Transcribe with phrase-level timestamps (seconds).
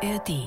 [0.00, 0.46] ARD.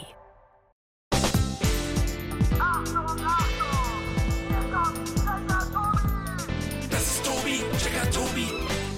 [6.89, 8.47] Das ist Tobi, Checker Tobi,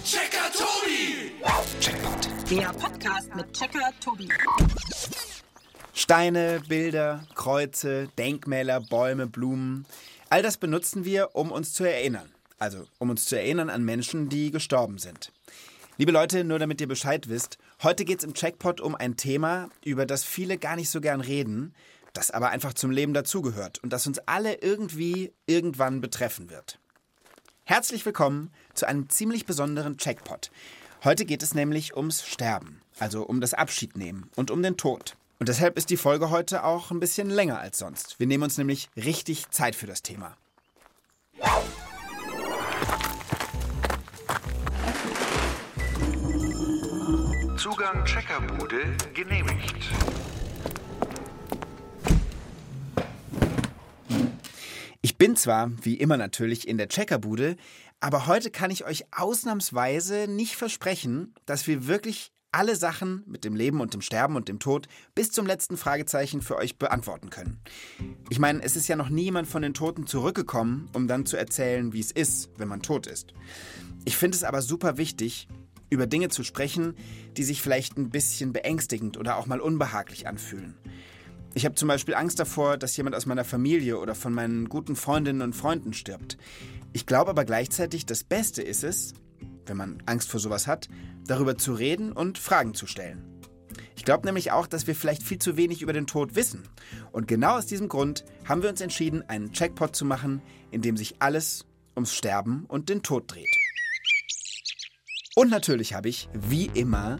[0.03, 1.31] Checker Tobi.
[1.79, 2.29] Checkpoint.
[2.51, 4.29] Der Podcast mit Checker Tobi.
[5.93, 9.87] Steine, Bilder, Kreuze, Denkmäler, Bäume, Blumen.
[10.29, 12.29] All das benutzen wir, um uns zu erinnern.
[12.59, 15.31] Also, um uns zu erinnern an Menschen, die gestorben sind.
[15.97, 19.69] Liebe Leute, nur damit ihr Bescheid wisst, heute geht es im Checkpot um ein Thema,
[19.83, 21.73] über das viele gar nicht so gern reden,
[22.13, 26.79] das aber einfach zum Leben dazugehört und das uns alle irgendwie irgendwann betreffen wird.
[27.65, 30.51] Herzlich willkommen zu einem ziemlich besonderen Checkpot.
[31.03, 35.15] Heute geht es nämlich ums Sterben, also um das Abschiednehmen und um den Tod.
[35.39, 38.19] Und deshalb ist die Folge heute auch ein bisschen länger als sonst.
[38.19, 40.37] Wir nehmen uns nämlich richtig Zeit für das Thema.
[47.63, 49.73] Zugang Checkerbude genehmigt.
[55.01, 57.55] Ich bin zwar, wie immer natürlich, in der Checkerbude,
[58.01, 63.55] aber heute kann ich euch ausnahmsweise nicht versprechen, dass wir wirklich alle Sachen mit dem
[63.55, 67.61] Leben und dem Sterben und dem Tod bis zum letzten Fragezeichen für euch beantworten können.
[68.29, 71.93] Ich meine, es ist ja noch niemand von den Toten zurückgekommen, um dann zu erzählen,
[71.93, 73.33] wie es ist, wenn man tot ist.
[74.03, 75.47] Ich finde es aber super wichtig,
[75.93, 76.95] über Dinge zu sprechen,
[77.37, 80.75] die sich vielleicht ein bisschen beängstigend oder auch mal unbehaglich anfühlen.
[81.55, 84.95] Ich habe zum Beispiel Angst davor, dass jemand aus meiner Familie oder von meinen guten
[84.95, 86.37] Freundinnen und Freunden stirbt.
[86.93, 89.13] Ich glaube aber gleichzeitig, das Beste ist es,
[89.67, 90.89] wenn man Angst vor sowas hat,
[91.27, 93.23] darüber zu reden und Fragen zu stellen.
[93.95, 96.63] Ich glaube nämlich auch, dass wir vielleicht viel zu wenig über den Tod wissen.
[97.11, 100.41] Und genau aus diesem Grund haben wir uns entschieden, einen Checkpot zu machen,
[100.71, 103.62] in dem sich alles ums Sterben und den Tod dreht.
[105.35, 107.17] Und natürlich habe ich, wie immer,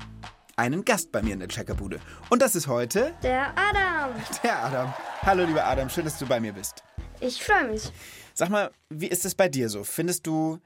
[0.56, 2.00] einen Gast bei mir in der Checkerbude.
[2.30, 4.12] Und das ist heute Der Adam.
[4.44, 4.94] der Adam.
[5.24, 6.84] Hallo, lieber Adam, schön, dass du bei mir bist.
[7.20, 7.92] Ich freue mich.
[8.36, 9.84] Sag mal, wie ist es bei dir so?
[9.84, 10.60] Findest du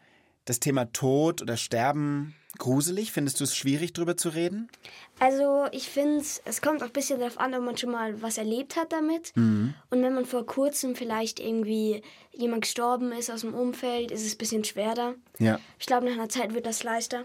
[0.43, 3.13] das Thema Tod oder Sterben gruselig?
[3.13, 4.69] Findest du es schwierig, darüber zu reden?
[5.19, 8.37] Also ich finde, es kommt auch ein bisschen darauf an, ob man schon mal was
[8.37, 9.31] erlebt hat damit.
[9.37, 12.01] Und wenn man vor kurzem vielleicht irgendwie
[12.33, 15.15] jemand gestorben ist aus dem Umfeld, ist es ein bisschen schwerer.
[15.39, 15.59] Ja.
[15.79, 17.23] Ich glaube, nach einer Zeit wird das leichter.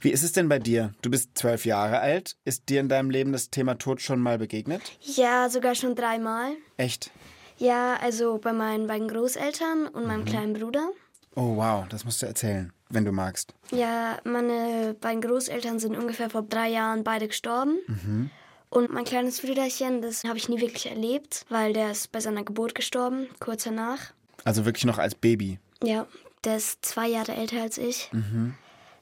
[0.00, 0.92] Wie ist es denn bei dir?
[1.02, 2.36] Du bist zwölf Jahre alt.
[2.44, 4.82] Ist dir in deinem Leben das Thema Tod schon mal begegnet?
[5.00, 6.52] Ja, sogar schon dreimal.
[6.76, 7.10] Echt?
[7.58, 10.88] Ja, also bei meinen beiden Großeltern und meinem kleinen Bruder.
[11.36, 13.54] Oh, wow, das musst du erzählen, wenn du magst.
[13.70, 18.30] Ja, meine beiden Großeltern sind ungefähr vor drei Jahren beide gestorben.
[18.70, 22.44] Und mein kleines Brüderchen, das habe ich nie wirklich erlebt, weil der ist bei seiner
[22.44, 24.12] Geburt gestorben, kurz danach.
[24.44, 25.58] Also wirklich noch als Baby.
[25.82, 26.06] Ja,
[26.44, 28.10] der ist zwei Jahre älter als ich.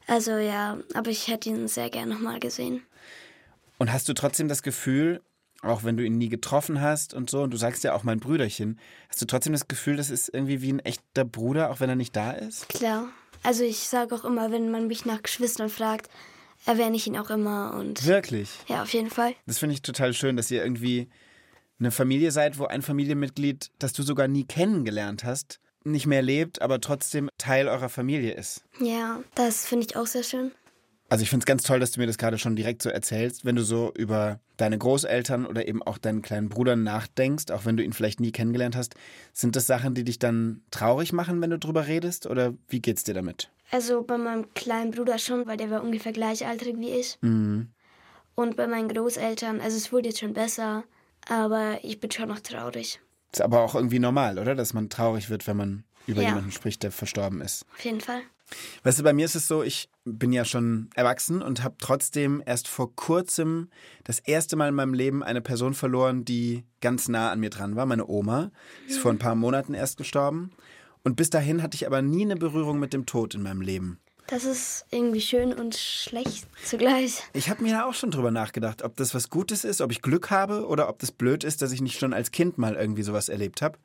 [0.09, 2.83] Also ja, aber ich hätte ihn sehr gerne nochmal gesehen.
[3.79, 5.21] Und hast du trotzdem das Gefühl,
[5.63, 8.19] auch wenn du ihn nie getroffen hast und so, und du sagst ja auch mein
[8.19, 11.91] Brüderchen, hast du trotzdem das Gefühl, das ist irgendwie wie ein echter Bruder, auch wenn
[11.91, 12.69] er nicht da ist?
[12.69, 13.09] Klar.
[13.43, 16.11] Also ich sage auch immer, wenn man mich nach Geschwistern fragt,
[16.67, 18.51] erwähne ich ihn auch immer und Wirklich?
[18.67, 19.35] ja, auf jeden Fall.
[19.47, 21.09] Das finde ich total schön, dass ihr irgendwie
[21.79, 26.63] eine Familie seid, wo ein Familienmitglied, das du sogar nie kennengelernt hast, nicht mehr lebt,
[26.63, 28.65] aber trotzdem Teil eurer Familie ist.
[28.81, 30.53] Ja, das finde ich auch sehr schön.
[31.11, 33.47] Also ich finde es ganz toll, dass du mir das gerade schon direkt so erzählst,
[33.47, 37.79] wenn du so über deine Großeltern oder eben auch deinen kleinen Bruder nachdenkst, auch wenn
[37.79, 38.95] du ihn vielleicht nie kennengelernt hast.
[39.33, 42.27] Sind das Sachen, die dich dann traurig machen, wenn du drüber redest?
[42.27, 43.51] Oder wie geht's dir damit?
[43.71, 47.19] Also bei meinem kleinen Bruder schon, weil der war ungefähr gleichaltrig wie ich.
[47.23, 50.85] Und bei meinen Großeltern, also es wurde jetzt schon besser,
[51.27, 53.01] aber ich bin schon noch traurig.
[53.33, 54.55] Ist aber auch irgendwie normal, oder?
[54.55, 56.29] Dass man traurig wird, wenn man über Ja.
[56.29, 57.67] jemanden spricht, der verstorben ist.
[57.75, 58.21] Auf jeden Fall.
[58.83, 62.43] Weißt du, bei mir ist es so, ich bin ja schon erwachsen und habe trotzdem
[62.47, 63.69] erst vor kurzem
[64.05, 67.77] das erste Mal in meinem Leben eine Person verloren, die ganz nah an mir dran
[67.77, 68.51] war, meine Oma.
[68.87, 70.51] Die ist vor ein paar Monaten erst gestorben.
[71.05, 74.01] Und bis dahin hatte ich aber nie eine Berührung mit dem Tod in meinem Leben.
[74.29, 77.23] Das ist irgendwie schön und schlecht zugleich.
[77.33, 80.03] Ich habe mir da auch schon drüber nachgedacht, ob das was Gutes ist, ob ich
[80.03, 83.03] Glück habe oder ob das blöd ist, dass ich nicht schon als Kind mal irgendwie
[83.03, 83.79] sowas erlebt habe.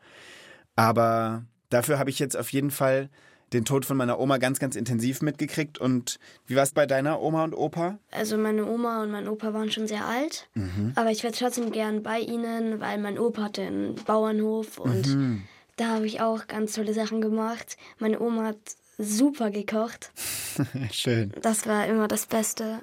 [0.75, 3.09] Aber dafür habe ich jetzt auf jeden Fall
[3.53, 5.77] den Tod von meiner Oma ganz, ganz intensiv mitgekriegt.
[5.77, 7.99] Und wie war es bei deiner Oma und Opa?
[8.11, 10.49] Also meine Oma und mein Opa waren schon sehr alt,
[10.95, 15.41] aber ich wäre trotzdem gern bei ihnen, weil mein Opa hatte einen Bauernhof und
[15.77, 17.77] da habe ich auch ganz tolle Sachen gemacht.
[17.97, 18.57] Meine Oma hat
[18.97, 20.11] super gekocht.
[20.91, 21.33] Schön.
[21.41, 22.81] Das war immer das Beste.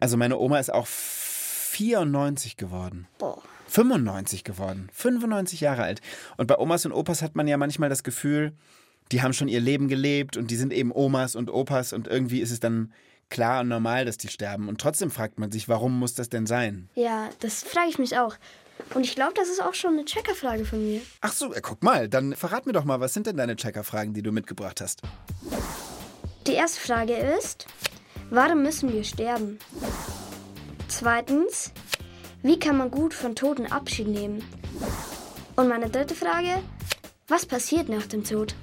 [0.00, 3.06] Also meine Oma ist auch 94 geworden.
[3.18, 3.42] Boah.
[3.68, 4.88] 95 geworden.
[4.92, 6.00] 95 Jahre alt.
[6.36, 8.52] Und bei Omas und Opas hat man ja manchmal das Gefühl,
[9.12, 12.40] die haben schon ihr Leben gelebt und die sind eben Omas und Opas und irgendwie
[12.40, 12.92] ist es dann
[13.30, 14.68] klar und normal, dass die sterben.
[14.68, 16.88] Und trotzdem fragt man sich, warum muss das denn sein?
[16.94, 18.36] Ja, das frage ich mich auch.
[18.94, 21.00] Und ich glaube, das ist auch schon eine Checkerfrage von mir.
[21.20, 24.14] Ach so, äh, guck mal, dann verrat mir doch mal, was sind denn deine Checker-Fragen,
[24.14, 25.02] die du mitgebracht hast?
[26.46, 27.66] Die erste Frage ist,
[28.30, 29.58] warum müssen wir sterben?
[30.88, 31.72] Zweitens,
[32.42, 34.44] wie kann man gut von Toten Abschied nehmen?
[35.56, 36.62] Und meine dritte Frage,
[37.26, 38.54] was passiert nach dem Tod?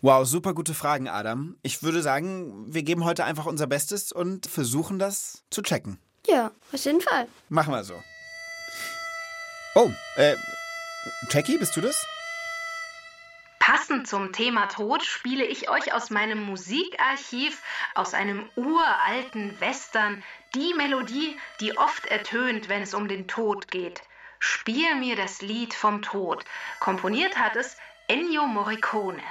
[0.00, 1.56] Wow, super gute Fragen, Adam.
[1.62, 5.98] Ich würde sagen, wir geben heute einfach unser Bestes und versuchen das zu checken.
[6.28, 7.26] Ja, auf jeden Fall.
[7.48, 7.94] Machen wir so.
[9.74, 10.36] Oh, äh,
[11.30, 12.06] Jackie, bist du das?
[13.58, 17.62] Passend zum Thema Tod spiele ich euch aus meinem Musikarchiv,
[17.94, 20.22] aus einem uralten Western,
[20.54, 24.02] die Melodie, die oft ertönt, wenn es um den Tod geht.
[24.38, 26.44] Spiel mir das Lied vom Tod.
[26.80, 27.76] Komponiert hat es
[28.06, 29.22] Ennio Morricone.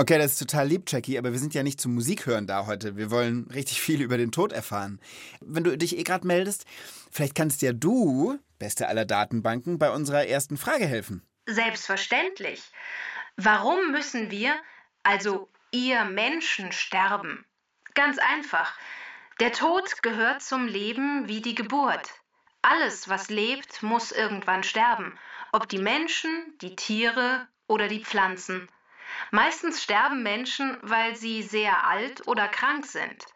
[0.00, 2.66] Okay, das ist total lieb, Jackie, aber wir sind ja nicht zum Musik hören da
[2.66, 2.96] heute.
[2.96, 5.00] Wir wollen richtig viel über den Tod erfahren.
[5.40, 6.66] Wenn du dich eh gerade meldest,
[7.10, 11.26] vielleicht kannst ja du, beste aller Datenbanken, bei unserer ersten Frage helfen.
[11.46, 12.62] Selbstverständlich.
[13.36, 14.54] Warum müssen wir,
[15.02, 17.44] also ihr Menschen, sterben?
[17.94, 18.78] Ganz einfach.
[19.40, 22.08] Der Tod gehört zum Leben wie die Geburt.
[22.62, 25.18] Alles, was lebt, muss irgendwann sterben.
[25.50, 26.30] Ob die Menschen,
[26.62, 28.68] die Tiere oder die Pflanzen.
[29.30, 33.26] Meistens sterben Menschen, weil sie sehr alt oder krank sind.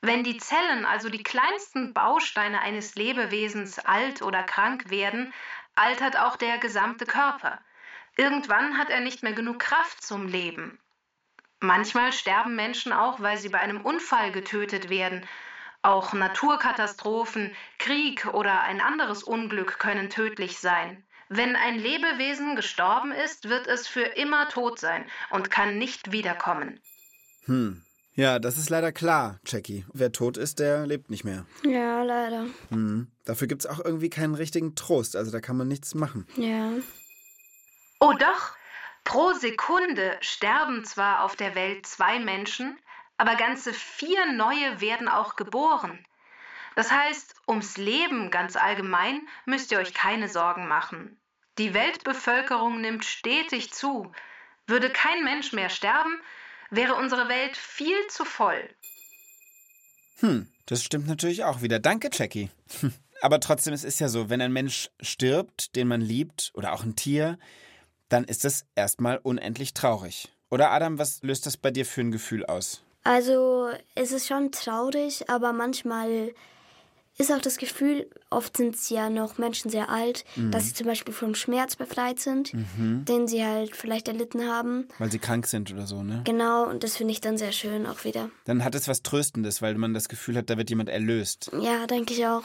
[0.00, 5.32] Wenn die Zellen, also die kleinsten Bausteine eines Lebewesens, alt oder krank werden,
[5.74, 7.60] altert auch der gesamte Körper.
[8.16, 10.78] Irgendwann hat er nicht mehr genug Kraft zum Leben.
[11.60, 15.26] Manchmal sterben Menschen auch, weil sie bei einem Unfall getötet werden.
[15.82, 21.04] Auch Naturkatastrophen, Krieg oder ein anderes Unglück können tödlich sein.
[21.28, 26.80] Wenn ein Lebewesen gestorben ist, wird es für immer tot sein und kann nicht wiederkommen.
[27.44, 27.82] Hm.
[28.14, 29.84] Ja, das ist leider klar, Jackie.
[29.92, 31.46] Wer tot ist, der lebt nicht mehr.
[31.62, 32.46] Ja, leider.
[32.70, 33.06] Hm.
[33.24, 36.26] Dafür gibt's auch irgendwie keinen richtigen Trost, also da kann man nichts machen.
[36.36, 36.72] Ja.
[38.00, 38.56] Oh doch,
[39.04, 42.76] pro Sekunde sterben zwar auf der Welt zwei Menschen,
[43.18, 46.04] aber ganze vier neue werden auch geboren.
[46.78, 51.20] Das heißt, ums Leben ganz allgemein müsst ihr euch keine Sorgen machen.
[51.58, 54.12] Die Weltbevölkerung nimmt stetig zu.
[54.68, 56.20] Würde kein Mensch mehr sterben,
[56.70, 58.62] wäre unsere Welt viel zu voll.
[60.20, 61.80] Hm, das stimmt natürlich auch wieder.
[61.80, 62.48] Danke, Jackie.
[63.22, 66.84] Aber trotzdem, es ist ja so, wenn ein Mensch stirbt, den man liebt, oder auch
[66.84, 67.40] ein Tier,
[68.08, 70.32] dann ist das erstmal unendlich traurig.
[70.48, 72.84] Oder Adam, was löst das bei dir für ein Gefühl aus?
[73.02, 76.32] Also, es ist schon traurig, aber manchmal
[77.18, 80.86] ist auch das Gefühl, oft sind es ja noch Menschen sehr alt, dass sie zum
[80.86, 84.86] Beispiel vom Schmerz befreit sind, den sie halt vielleicht erlitten haben.
[84.98, 86.22] Weil sie krank sind oder so, ne?
[86.24, 88.30] Genau, und das finde ich dann sehr schön auch wieder.
[88.44, 91.50] Dann hat es was Tröstendes, weil man das Gefühl hat, da wird jemand erlöst.
[91.60, 92.44] Ja, denke ich auch.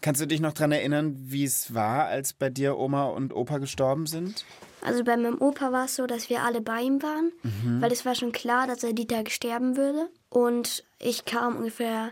[0.00, 3.58] Kannst du dich noch dran erinnern, wie es war, als bei dir Oma und Opa
[3.58, 4.44] gestorben sind?
[4.82, 7.32] Also bei meinem Opa war es so, dass wir alle bei ihm waren,
[7.80, 10.10] weil es war schon klar, dass er die Tage sterben würde.
[10.28, 12.10] Und ich kam ungefähr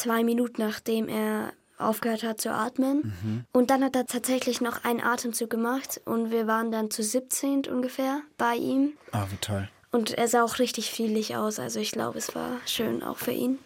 [0.00, 3.46] zwei Minuten, nachdem er aufgehört hat zu atmen.
[3.52, 7.66] Und dann hat er tatsächlich noch einen Atemzug gemacht und wir waren dann zu 17
[7.66, 8.92] ungefähr bei ihm.
[9.12, 9.68] Oh, wie toll.
[9.90, 13.32] Und er sah auch richtig fielig aus, also ich glaube, es war schön auch für
[13.32, 13.58] ihn.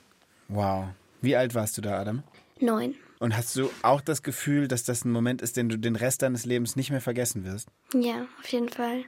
[0.48, 0.86] Wow.
[1.20, 2.22] Wie alt warst du da, Adam?
[2.60, 2.94] Neun.
[3.18, 6.22] Und hast du auch das Gefühl, dass das ein Moment ist, den du den Rest
[6.22, 7.68] deines Lebens nicht mehr vergessen wirst?
[7.94, 9.04] Ja, auf jeden Fall.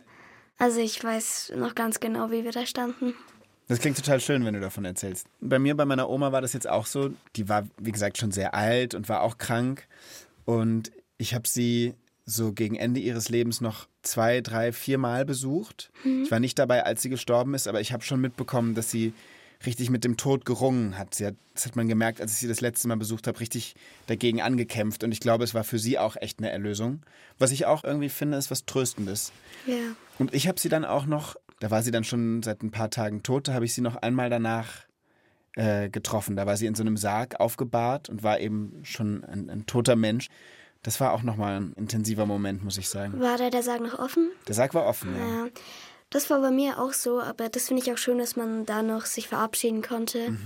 [0.59, 3.15] Also ich weiß noch ganz genau, wie wir da standen.
[3.69, 5.27] Das klingt total schön, wenn du davon erzählst.
[5.41, 7.11] Bei mir, bei meiner Oma war das jetzt auch so.
[7.35, 9.89] Die war, wie gesagt, schon sehr alt und war auch krank.
[10.45, 11.95] Und ich habe sie
[12.25, 15.91] so gegen Ende ihres Lebens noch zwei, drei, vier Mal besucht.
[16.05, 19.13] Ich war nicht dabei, als sie gestorben ist, aber ich habe schon mitbekommen, dass sie
[19.65, 21.15] richtig mit dem Tod gerungen hat.
[21.15, 21.35] Sie hat.
[21.55, 25.03] Das hat man gemerkt, als ich sie das letzte Mal besucht habe, richtig dagegen angekämpft.
[25.03, 27.01] Und ich glaube, es war für sie auch echt eine Erlösung.
[27.39, 29.33] Was ich auch irgendwie finde, ist was Tröstendes.
[29.67, 29.75] Ja.
[30.19, 32.91] Und ich habe sie dann auch noch, da war sie dann schon seit ein paar
[32.91, 34.87] Tagen tot, da habe ich sie noch einmal danach
[35.57, 36.37] äh, getroffen.
[36.37, 39.97] Da war sie in so einem Sarg aufgebahrt und war eben schon ein, ein toter
[39.97, 40.29] Mensch.
[40.83, 43.19] Das war auch nochmal ein intensiver Moment, muss ich sagen.
[43.21, 44.31] War da der Sarg noch offen?
[44.47, 45.45] Der Sarg war offen, ja.
[45.45, 45.49] Ja.
[46.11, 48.83] Das war bei mir auch so, aber das finde ich auch schön, dass man da
[48.83, 50.37] noch sich verabschieden konnte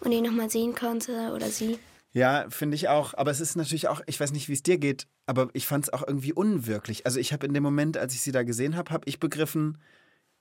[0.00, 1.78] und ihn nochmal sehen konnte oder sie.
[2.12, 3.14] Ja, finde ich auch.
[3.14, 5.84] Aber es ist natürlich auch, ich weiß nicht, wie es dir geht, aber ich fand
[5.84, 7.06] es auch irgendwie unwirklich.
[7.06, 9.78] Also ich habe in dem Moment, als ich sie da gesehen habe, habe ich begriffen,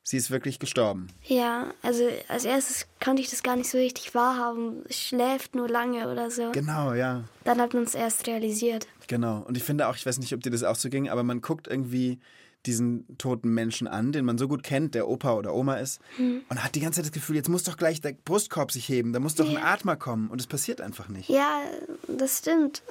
[0.06, 1.08] sie ist wirklich gestorben.
[1.24, 4.84] Ja, also als erstes konnte ich das gar nicht so richtig wahrhaben.
[4.90, 6.52] Schläft nur lange oder so.
[6.52, 7.26] Genau, ja.
[7.44, 8.88] Dann hat man es erst realisiert.
[9.08, 9.44] Genau.
[9.48, 11.42] Und ich finde auch, ich weiß nicht, ob dir das auch so ging, aber man
[11.42, 12.20] guckt irgendwie
[12.68, 16.64] diesen toten Menschen an, den man so gut kennt, der Opa oder Oma ist, und
[16.64, 19.20] hat die ganze Zeit das Gefühl, jetzt muss doch gleich der Brustkorb sich heben, da
[19.20, 20.30] muss doch ein Atmer kommen.
[20.30, 21.30] Und es passiert einfach nicht.
[21.30, 21.62] Ja,
[22.08, 22.82] das stimmt.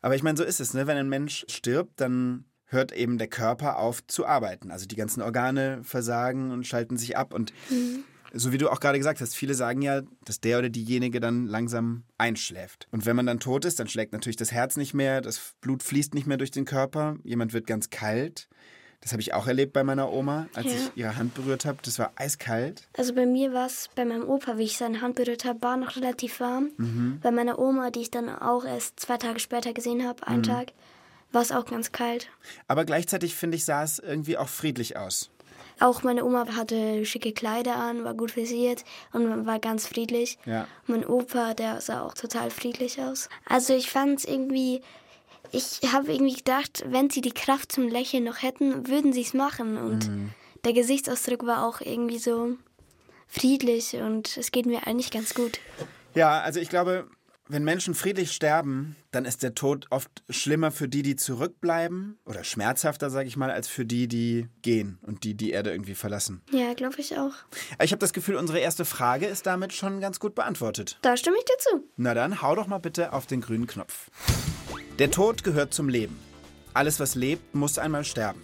[0.00, 0.86] Aber ich meine, so ist es, ne?
[0.86, 4.70] Wenn ein Mensch stirbt, dann hört eben der Körper auf zu arbeiten.
[4.70, 7.32] Also die ganzen Organe versagen und schalten sich ab.
[7.32, 7.52] Und
[8.32, 11.46] so wie du auch gerade gesagt hast, viele sagen ja, dass der oder diejenige dann
[11.46, 12.88] langsam einschläft.
[12.90, 15.82] Und wenn man dann tot ist, dann schlägt natürlich das Herz nicht mehr, das Blut
[15.82, 18.48] fließt nicht mehr durch den Körper, jemand wird ganz kalt.
[19.00, 20.72] Das habe ich auch erlebt bei meiner Oma, als Ja.
[20.72, 21.78] ich ihre Hand berührt habe.
[21.82, 22.88] Das war eiskalt.
[22.96, 25.76] Also bei mir war es bei meinem Opa, wie ich seine Hand berührt habe, war
[25.76, 26.70] noch relativ warm.
[26.78, 27.20] Mhm.
[27.22, 30.32] Bei meiner Oma, die ich dann auch erst zwei Tage später gesehen habe, Mhm.
[30.32, 30.72] einen Tag,
[31.32, 32.28] war es auch ganz kalt.
[32.68, 35.30] Aber gleichzeitig, finde ich, sah es irgendwie auch friedlich aus.
[35.78, 40.38] Auch meine Oma hatte schicke Kleider an, war gut frisiert und war ganz friedlich.
[40.46, 40.66] Ja.
[40.86, 43.28] Mein Opa, der sah auch total friedlich aus.
[43.44, 44.80] Also ich fand es irgendwie,
[45.52, 49.34] ich habe irgendwie gedacht, wenn sie die Kraft zum Lächeln noch hätten, würden sie es
[49.34, 49.76] machen.
[49.76, 50.10] Und
[50.64, 52.56] der Gesichtsausdruck war auch irgendwie so
[53.28, 55.60] friedlich und es geht mir eigentlich ganz gut.
[56.14, 57.06] Ja, also ich glaube,
[57.48, 62.44] wenn Menschen friedlich sterben, dann ist der Tod oft schlimmer für die, die zurückbleiben oder
[62.44, 66.42] schmerzhafter, sage ich mal, als für die, die gehen und die die Erde irgendwie verlassen.
[66.50, 67.34] Ja, glaube ich auch.
[67.82, 70.98] Ich habe das Gefühl, unsere erste Frage ist damit schon ganz gut beantwortet.
[71.02, 71.84] Da stimme ich dir zu.
[71.96, 74.10] Na dann, hau doch mal bitte auf den grünen Knopf.
[74.98, 76.18] Der Tod gehört zum Leben.
[76.74, 78.42] Alles, was lebt, muss einmal sterben.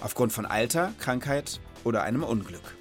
[0.00, 2.76] Aufgrund von Alter, Krankheit oder einem Unglück.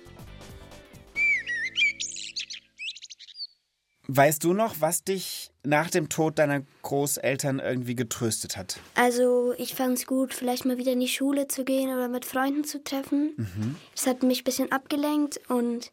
[4.07, 8.79] Weißt du noch, was dich nach dem Tod deiner Großeltern irgendwie getröstet hat?
[8.93, 12.25] Also ich fand es gut, vielleicht mal wieder in die Schule zu gehen oder mit
[12.25, 13.77] Freunden zu treffen.
[13.95, 15.91] Das hat mich ein bisschen abgelenkt und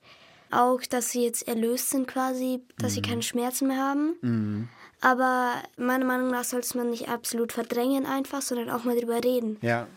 [0.50, 4.68] auch, dass sie jetzt erlöst sind quasi, dass sie keine Schmerzen mehr haben.
[5.04, 9.58] Aber meiner Meinung nach sollte man nicht absolut verdrängen einfach, sondern auch mal drüber reden.
[9.60, 9.88] Ja.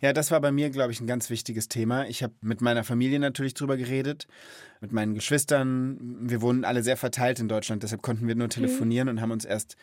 [0.00, 2.06] Ja, das war bei mir, glaube ich, ein ganz wichtiges Thema.
[2.06, 4.28] Ich habe mit meiner Familie natürlich drüber geredet,
[4.80, 5.98] mit meinen Geschwistern.
[6.20, 9.44] Wir wohnen alle sehr verteilt in Deutschland, deshalb konnten wir nur telefonieren und haben uns
[9.44, 9.76] erst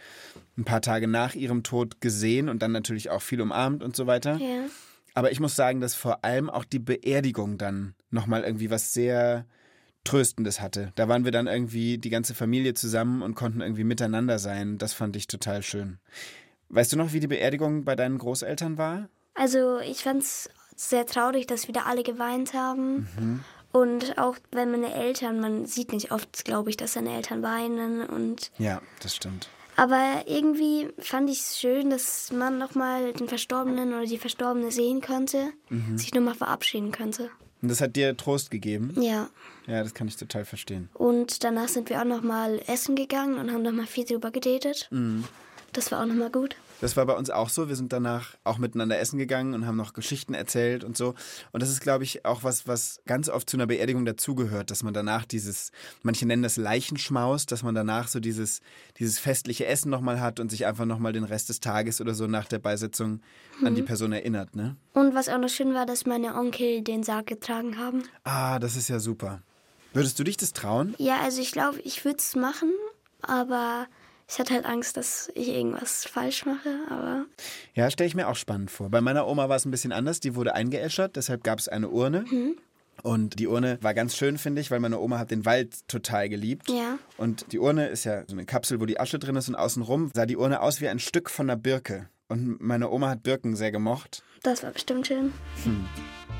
[0.57, 4.07] ein paar Tage nach ihrem Tod gesehen und dann natürlich auch viel umarmt und so
[4.07, 4.37] weiter.
[4.37, 4.67] Ja.
[5.15, 9.45] Aber ich muss sagen, dass vor allem auch die Beerdigung dann nochmal irgendwie was sehr
[10.03, 10.91] Tröstendes hatte.
[10.95, 14.77] Da waren wir dann irgendwie die ganze Familie zusammen und konnten irgendwie miteinander sein.
[14.77, 15.99] Das fand ich total schön.
[16.69, 19.09] Weißt du noch, wie die Beerdigung bei deinen Großeltern war?
[19.33, 23.43] Also ich fand es sehr traurig, dass wieder alle geweint haben.
[23.71, 28.05] Und auch wenn meine Eltern, man sieht nicht oft, glaube ich, dass seine Eltern weinen
[28.05, 29.49] und Ja, das stimmt.
[29.77, 35.01] Aber irgendwie fand ich es schön, dass man nochmal den Verstorbenen oder die Verstorbene sehen
[35.01, 35.53] konnte,
[35.95, 37.29] sich nochmal verabschieden könnte.
[37.61, 38.93] Und das hat dir Trost gegeben?
[39.01, 39.29] Ja.
[39.67, 40.89] Ja, das kann ich total verstehen.
[40.93, 44.89] Und danach sind wir auch nochmal essen gegangen und haben nochmal viel drüber geredet.
[45.73, 46.55] Das war auch nochmal gut.
[46.81, 47.69] Das war bei uns auch so.
[47.69, 51.13] Wir sind danach auch miteinander essen gegangen und haben noch Geschichten erzählt und so.
[51.51, 54.81] Und das ist, glaube ich, auch was, was ganz oft zu einer Beerdigung dazugehört, dass
[54.81, 58.61] man danach dieses, manche nennen das Leichenschmaus, dass man danach so dieses,
[58.97, 62.25] dieses festliche Essen nochmal hat und sich einfach nochmal den Rest des Tages oder so
[62.25, 63.21] nach der Beisetzung
[63.63, 64.75] an die Person erinnert, ne?
[64.93, 68.03] Und was auch noch schön war, dass meine Onkel den Sarg getragen haben.
[68.23, 69.43] Ah, das ist ja super.
[69.93, 70.95] Würdest du dich das trauen?
[70.97, 72.71] Ja, also ich glaube, ich würde es machen,
[73.21, 73.87] aber
[74.29, 76.69] ich hatte halt Angst, dass ich irgendwas falsch mache.
[76.89, 77.25] Aber
[77.73, 78.89] Ja, stelle ich mir auch spannend vor.
[78.89, 80.21] Bei meiner Oma war es ein bisschen anders.
[80.21, 82.25] Die wurde eingeäschert, deshalb gab es eine Urne.
[83.03, 86.29] Und die Urne war ganz schön, finde ich, weil meine Oma hat den Wald total
[86.29, 86.69] geliebt.
[86.69, 86.97] Ja.
[87.17, 90.11] Und die Urne ist ja so eine Kapsel, wo die Asche drin ist und außenrum
[90.13, 92.07] sah die Urne aus wie ein Stück von einer Birke.
[92.31, 94.23] Und meine Oma hat Birken sehr gemocht.
[94.41, 95.33] das war bestimmt schön.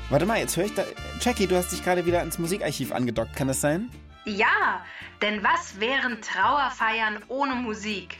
[0.08, 0.84] Warte mal, jetzt höre ich da.
[1.20, 3.90] Jackie, du hast dich gerade wieder ins Musikarchiv angedockt, kann das sein?
[4.24, 4.82] Ja,
[5.20, 8.16] denn was wären Trauerfeiern ohne Musik?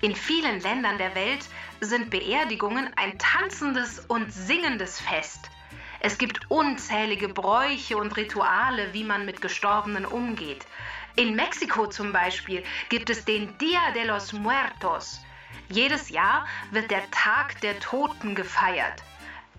[0.00, 1.44] In vielen Ländern der Welt
[1.80, 5.50] sind Beerdigungen ein tanzendes und singendes Fest.
[5.98, 10.68] Es gibt unzählige Bräuche und Rituale, wie man mit Gestorbenen umgeht.
[11.16, 15.20] In Mexiko zum Beispiel gibt es den Dia de los Muertos.
[15.68, 19.02] Jedes Jahr wird der Tag der Toten gefeiert.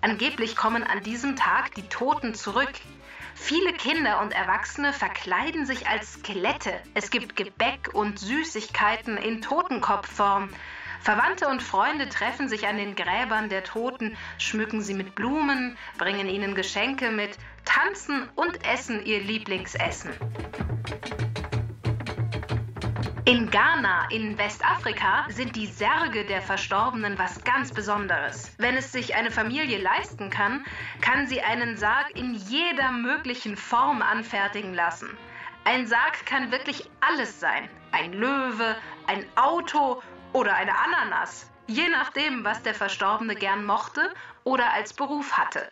[0.02, 2.72] Angeblich kommen an diesem Tag die Toten zurück.
[3.36, 6.74] Viele Kinder und Erwachsene verkleiden sich als Skelette.
[6.94, 10.50] Es gibt Gebäck und Süßigkeiten in Totenkopfform.
[11.02, 16.28] Verwandte und Freunde treffen sich an den Gräbern der Toten, schmücken sie mit Blumen, bringen
[16.28, 20.12] ihnen Geschenke mit, tanzen und essen ihr Lieblingsessen.
[23.30, 28.52] In Ghana in Westafrika sind die Särge der Verstorbenen was ganz Besonderes.
[28.58, 30.66] Wenn es sich eine Familie leisten kann,
[31.02, 35.16] kann sie einen Sarg in jeder möglichen Form anfertigen lassen.
[35.64, 37.70] Ein Sarg kann wirklich alles sein.
[37.92, 40.02] Ein Löwe, ein Auto
[40.34, 41.52] oder eine Ananas.
[41.68, 44.12] Je nachdem, was der Verstorbene gern mochte
[44.44, 45.72] oder als Beruf hatte.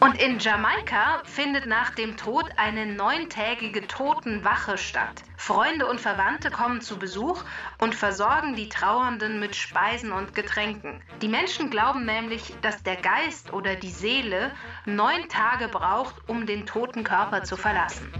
[0.00, 5.24] Und in Jamaika findet nach dem Tod eine neuntägige Totenwache statt.
[5.36, 7.42] Freunde und Verwandte kommen zu Besuch
[7.80, 11.02] und versorgen die Trauernden mit Speisen und Getränken.
[11.20, 14.52] Die Menschen glauben nämlich, dass der Geist oder die Seele
[14.86, 18.12] neun Tage braucht, um den toten Körper zu verlassen.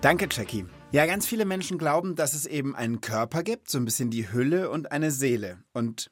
[0.00, 0.66] Danke, Jackie.
[0.90, 4.32] Ja, ganz viele Menschen glauben, dass es eben einen Körper gibt, so ein bisschen die
[4.32, 5.62] Hülle und eine Seele.
[5.72, 6.10] Und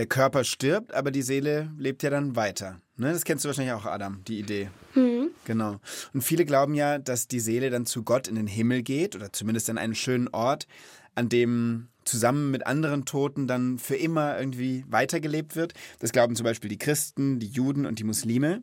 [0.00, 2.80] der Körper stirbt, aber die Seele lebt ja dann weiter.
[2.96, 3.12] Ne?
[3.12, 4.70] Das kennst du wahrscheinlich auch, Adam, die Idee.
[4.94, 5.28] Mhm.
[5.44, 5.78] Genau.
[6.14, 9.30] Und viele glauben ja, dass die Seele dann zu Gott in den Himmel geht oder
[9.30, 10.66] zumindest an einen schönen Ort,
[11.14, 15.74] an dem zusammen mit anderen Toten dann für immer irgendwie weitergelebt wird.
[15.98, 18.62] Das glauben zum Beispiel die Christen, die Juden und die Muslime.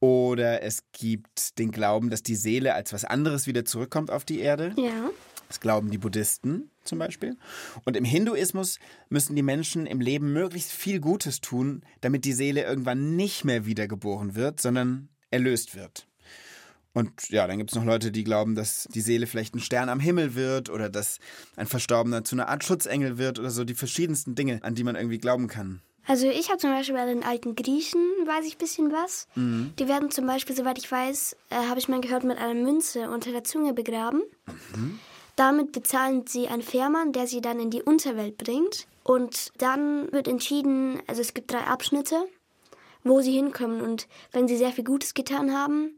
[0.00, 4.40] Oder es gibt den Glauben, dass die Seele als was anderes wieder zurückkommt auf die
[4.40, 4.72] Erde.
[4.78, 5.10] Ja.
[5.48, 7.36] Das glauben die Buddhisten zum Beispiel.
[7.84, 8.78] Und im Hinduismus
[9.08, 13.66] müssen die Menschen im Leben möglichst viel Gutes tun, damit die Seele irgendwann nicht mehr
[13.66, 16.06] wiedergeboren wird, sondern erlöst wird.
[16.92, 19.90] Und ja, dann gibt es noch Leute, die glauben, dass die Seele vielleicht ein Stern
[19.90, 21.18] am Himmel wird oder dass
[21.54, 24.96] ein Verstorbener zu einer Art Schutzengel wird oder so die verschiedensten Dinge, an die man
[24.96, 25.82] irgendwie glauben kann.
[26.06, 29.26] Also ich habe zum Beispiel bei den alten Griechen, weiß ich ein bisschen was.
[29.78, 33.10] Die werden zum Beispiel, soweit ich weiß, äh, habe ich mal gehört, mit einer Münze
[33.10, 34.22] unter der Zunge begraben.
[35.36, 38.86] Damit bezahlen sie einen Fährmann, der sie dann in die Unterwelt bringt.
[39.04, 42.26] Und dann wird entschieden, also es gibt drei Abschnitte,
[43.04, 43.82] wo sie hinkommen.
[43.82, 45.96] Und wenn sie sehr viel Gutes getan haben,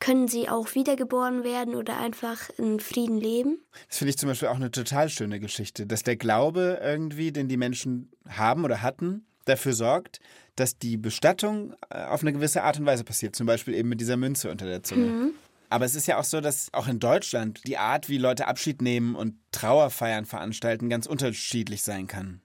[0.00, 3.58] können sie auch wiedergeboren werden oder einfach in Frieden leben.
[3.88, 7.48] Das finde ich zum Beispiel auch eine total schöne Geschichte, dass der Glaube irgendwie, den
[7.48, 10.20] die Menschen haben oder hatten, dafür sorgt,
[10.56, 13.34] dass die Bestattung äh, auf eine gewisse Art und Weise passiert.
[13.36, 15.32] Zum Beispiel eben mit dieser Münze unter der Zunge.
[15.70, 18.82] Aber es ist ja auch so, dass auch in Deutschland die Art, wie Leute Abschied
[18.82, 22.40] nehmen und Trauerfeiern veranstalten, ganz unterschiedlich sein kann.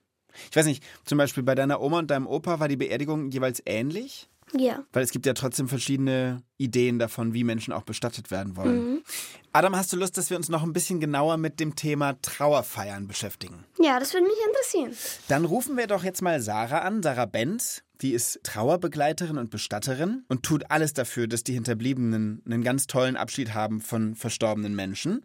[0.50, 3.62] Ich weiß nicht, zum Beispiel bei deiner Oma und deinem Opa war die Beerdigung jeweils
[3.66, 4.30] ähnlich?
[4.56, 4.84] Ja.
[4.92, 9.04] Weil es gibt ja trotzdem verschiedene Ideen davon, wie Menschen auch bestattet werden wollen.
[9.52, 13.08] Adam, hast du Lust, dass wir uns noch ein bisschen genauer mit dem Thema Trauerfeiern
[13.08, 13.64] beschäftigen?
[13.80, 14.96] Ja, das würde mich interessieren.
[15.28, 17.84] Dann rufen wir doch jetzt mal Sarah an, Sarah Benz.
[18.02, 23.16] Die ist Trauerbegleiterin und Bestatterin und tut alles dafür, dass die Hinterbliebenen einen ganz tollen
[23.16, 25.24] Abschied haben von verstorbenen Menschen.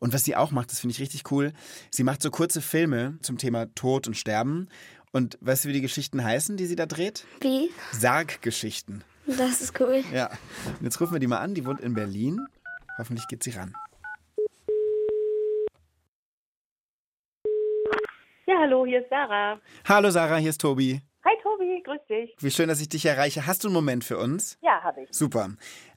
[0.00, 1.52] Und was sie auch macht, das finde ich richtig cool.
[1.90, 4.68] Sie macht so kurze Filme zum Thema Tod und Sterben.
[5.12, 7.24] Und weißt du, wie die Geschichten heißen, die sie da dreht?
[7.40, 7.70] Wie?
[7.92, 9.04] Sarggeschichten.
[9.26, 10.02] Das ist cool.
[10.12, 10.28] Ja.
[10.78, 11.54] Und jetzt rufen wir die mal an.
[11.54, 12.40] Die wohnt in Berlin.
[12.98, 13.72] Hoffentlich geht sie ran.
[18.46, 19.60] Ja, hallo, hier ist Sarah.
[19.86, 21.00] Hallo Sarah, hier ist Tobi.
[21.68, 22.34] Hi grüß dich.
[22.38, 23.46] Wie schön, dass ich dich erreiche.
[23.46, 24.58] Hast du einen Moment für uns?
[24.62, 25.08] Ja, habe ich.
[25.10, 25.50] Super.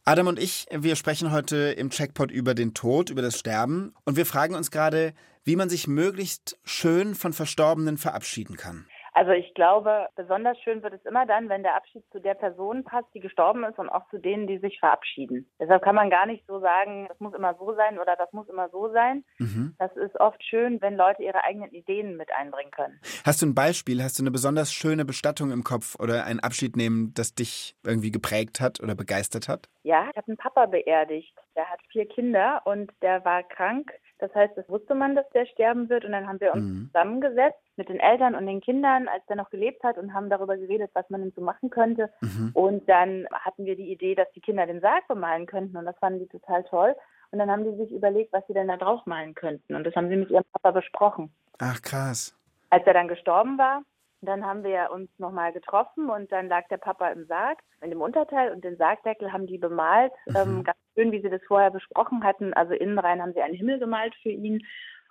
[0.03, 3.93] Adam und ich, wir sprechen heute im Checkpot über den Tod, über das Sterben.
[4.03, 8.85] Und wir fragen uns gerade, wie man sich möglichst schön von Verstorbenen verabschieden kann.
[9.13, 12.83] Also ich glaube, besonders schön wird es immer dann, wenn der Abschied zu der Person
[12.83, 15.49] passt, die gestorben ist und auch zu denen, die sich verabschieden.
[15.59, 18.47] Deshalb kann man gar nicht so sagen, das muss immer so sein oder das muss
[18.47, 19.23] immer so sein.
[19.37, 19.75] Mhm.
[19.79, 22.99] Das ist oft schön, wenn Leute ihre eigenen Ideen mit einbringen können.
[23.25, 24.01] Hast du ein Beispiel?
[24.01, 28.11] Hast du eine besonders schöne Bestattung im Kopf oder ein Abschied nehmen, das dich irgendwie
[28.11, 29.69] geprägt hat oder begeistert hat?
[29.83, 31.35] Ja, ich habe einen Papa beerdigt.
[31.55, 33.91] Der hat vier Kinder und der war krank.
[34.21, 36.05] Das heißt, das wusste man, dass der sterben wird.
[36.05, 36.85] Und dann haben wir uns Mhm.
[36.93, 40.55] zusammengesetzt mit den Eltern und den Kindern, als der noch gelebt hat und haben darüber
[40.55, 42.09] geredet, was man denn so machen könnte.
[42.21, 42.51] Mhm.
[42.53, 45.75] Und dann hatten wir die Idee, dass die Kinder den Sarg bemalen könnten.
[45.75, 46.95] Und das fanden die total toll.
[47.31, 49.75] Und dann haben die sich überlegt, was sie denn da drauf malen könnten.
[49.75, 51.33] Und das haben sie mit ihrem Papa besprochen.
[51.59, 52.37] Ach, krass.
[52.69, 53.83] Als er dann gestorben war,
[54.21, 58.01] dann haben wir uns nochmal getroffen und dann lag der Papa im Sarg, in dem
[58.01, 60.11] Unterteil und den Sargdeckel haben die bemalt.
[60.27, 62.53] Ähm, ganz schön, wie sie das vorher besprochen hatten.
[62.53, 64.65] Also innen rein haben sie einen Himmel gemalt für ihn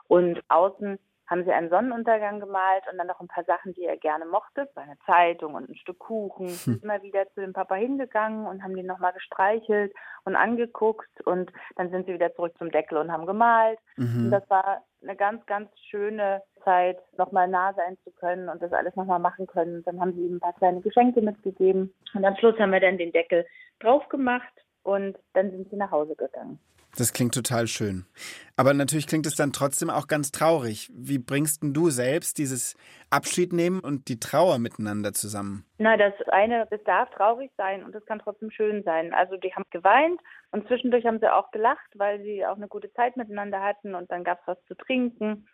[0.09, 3.97] und außen haben sie einen Sonnenuntergang gemalt und dann noch ein paar Sachen, die er
[3.97, 4.69] gerne mochte.
[4.75, 6.49] So Eine Zeitung und ein Stück Kuchen.
[6.81, 9.93] Sind Immer wieder zu dem Papa hingegangen und haben den nochmal gestreichelt
[10.25, 13.79] und angeguckt und dann sind sie wieder zurück zum Deckel und haben gemalt.
[13.97, 14.31] Und Mhm.
[14.33, 18.97] das war eine ganz, ganz schöne Zeit, nochmal nah sein zu können und das alles
[18.97, 19.77] nochmal machen können.
[19.77, 21.95] Und dann haben sie ihm ein paar kleine Geschenke mitgegeben.
[22.13, 23.47] Und am Schluss haben wir dann den Deckel
[23.79, 26.59] drauf gemacht und dann sind sie nach Hause gegangen.
[26.97, 28.05] Das klingt total schön.
[28.57, 30.91] Aber natürlich klingt es dann trotzdem auch ganz traurig.
[30.93, 32.77] Wie bringst denn du selbst dieses
[33.11, 35.65] Abschied nehmen und die Trauer miteinander zusammen?
[35.79, 39.15] Na, das eine, es darf traurig sein und es kann trotzdem schön sein.
[39.15, 42.93] Also die haben geweint und zwischendurch haben sie auch gelacht, weil sie auch eine gute
[42.95, 45.47] Zeit miteinander hatten und dann gab es was zu trinken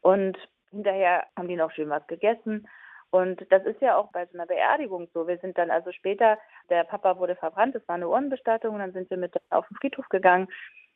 [0.00, 0.36] und
[0.70, 2.66] hinterher haben die noch schön was gegessen.
[3.12, 5.26] Und das ist ja auch bei so einer Beerdigung so.
[5.26, 6.38] Wir sind dann also später,
[6.70, 10.08] der Papa wurde verbrannt, es war eine Urnenbestattung, dann sind wir mit auf den Friedhof
[10.08, 10.48] gegangen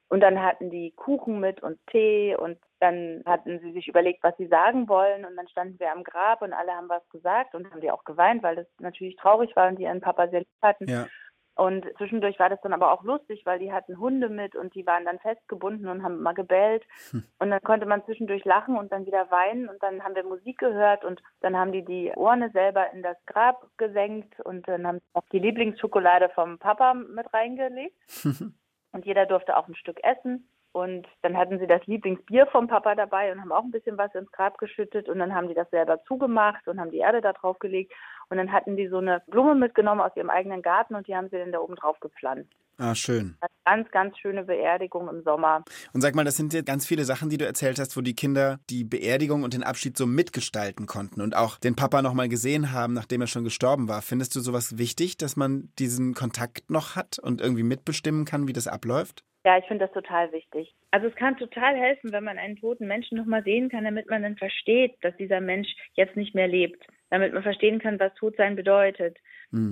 [0.09, 4.37] Und dann hatten die Kuchen mit und Tee und dann hatten sie sich überlegt, was
[4.37, 7.71] sie sagen wollen und dann standen wir am Grab und alle haben was gesagt und
[7.71, 10.49] haben die auch geweint, weil das natürlich traurig war und die ihren Papa sehr lieb
[10.63, 10.89] hatten.
[10.89, 11.09] Ja.
[11.57, 14.87] Und zwischendurch war das dann aber auch lustig, weil die hatten Hunde mit und die
[14.87, 16.85] waren dann festgebunden und haben immer gebellt.
[17.39, 20.59] Und dann konnte man zwischendurch lachen und dann wieder weinen und dann haben wir Musik
[20.59, 24.99] gehört und dann haben die die Urne selber in das Grab gesenkt und dann haben
[24.99, 27.97] sie noch die Lieblingsschokolade vom Papa mit reingelegt.
[28.93, 30.49] Und jeder durfte auch ein Stück essen.
[30.75, 34.13] Und dann hatten sie das Lieblingsbier vom Papa dabei und haben auch ein bisschen was
[34.17, 35.09] ins Grab geschüttet.
[35.09, 37.93] Und dann haben die das selber zugemacht und haben die Erde da drauf gelegt.
[38.29, 41.29] Und dann hatten die so eine Blume mitgenommen aus ihrem eigenen Garten und die haben
[41.31, 42.51] sie dann da oben drauf gepflanzt.
[42.77, 43.37] Ah, schön.
[43.65, 45.65] Ganz, ganz schöne Beerdigung im Sommer.
[45.93, 48.17] Und sag mal, das sind jetzt ganz viele Sachen, die du erzählt hast, wo die
[48.17, 52.73] Kinder die Beerdigung und den Abschied so mitgestalten konnten und auch den Papa nochmal gesehen
[52.73, 54.03] haben, nachdem er schon gestorben war.
[54.03, 58.53] Findest du sowas wichtig, dass man diesen Kontakt noch hat und irgendwie mitbestimmen kann, wie
[58.53, 59.23] das abläuft?
[59.45, 60.75] Ja, ich finde das total wichtig.
[60.91, 64.23] Also es kann total helfen, wenn man einen toten Menschen nochmal sehen kann, damit man
[64.23, 66.83] dann versteht, dass dieser Mensch jetzt nicht mehr lebt.
[67.11, 69.19] Damit man verstehen kann, was Todsein bedeutet.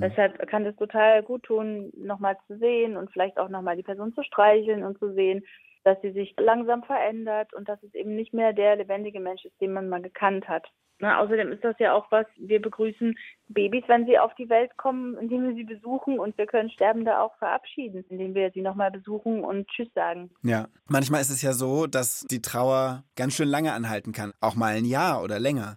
[0.00, 4.14] Deshalb kann es total gut tun, nochmal zu sehen und vielleicht auch nochmal die Person
[4.14, 5.44] zu streicheln und zu sehen,
[5.84, 9.60] dass sie sich langsam verändert und dass es eben nicht mehr der lebendige Mensch ist,
[9.60, 10.66] den man mal gekannt hat.
[11.02, 13.18] Na, außerdem ist das ja auch was, wir begrüßen
[13.48, 17.18] Babys, wenn sie auf die Welt kommen, indem wir sie besuchen und wir können Sterbende
[17.18, 20.30] auch verabschieden, indem wir sie nochmal besuchen und Tschüss sagen.
[20.44, 20.68] Ja.
[20.86, 24.32] Manchmal ist es ja so, dass die Trauer ganz schön lange anhalten kann.
[24.40, 25.76] Auch mal ein Jahr oder länger.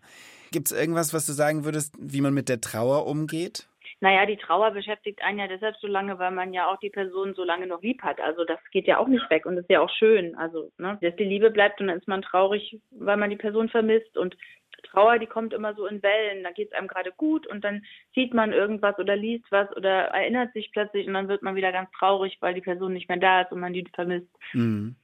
[0.52, 3.68] Gibt es irgendwas, was du sagen würdest, wie man mit der Trauer umgeht?
[4.02, 7.34] Naja, die Trauer beschäftigt einen ja deshalb so lange, weil man ja auch die Person
[7.34, 8.20] so lange noch lieb hat.
[8.20, 10.36] Also das geht ja auch nicht weg und ist ja auch schön.
[10.36, 13.70] Also, ne, dass die Liebe bleibt und dann ist man traurig, weil man die Person
[13.70, 14.36] vermisst und
[14.84, 16.44] Trauer, die kommt immer so in Wellen.
[16.44, 20.08] Da geht es einem gerade gut und dann sieht man irgendwas oder liest was oder
[20.10, 23.18] erinnert sich plötzlich und dann wird man wieder ganz traurig, weil die Person nicht mehr
[23.18, 24.30] da ist und man die vermisst.
[24.54, 24.96] Mhm.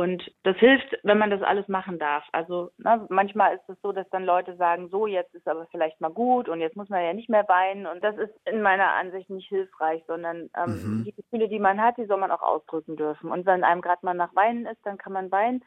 [0.00, 2.24] Und das hilft, wenn man das alles machen darf.
[2.32, 6.00] Also ne, manchmal ist es so, dass dann Leute sagen, so jetzt ist aber vielleicht
[6.00, 7.84] mal gut und jetzt muss man ja nicht mehr weinen.
[7.84, 11.98] Und das ist in meiner Ansicht nicht hilfreich, sondern ähm, die Gefühle, die man hat,
[11.98, 13.30] die soll man auch ausdrücken dürfen.
[13.30, 15.62] Und wenn einem gerade mal nach Weinen ist, dann kann man weinen.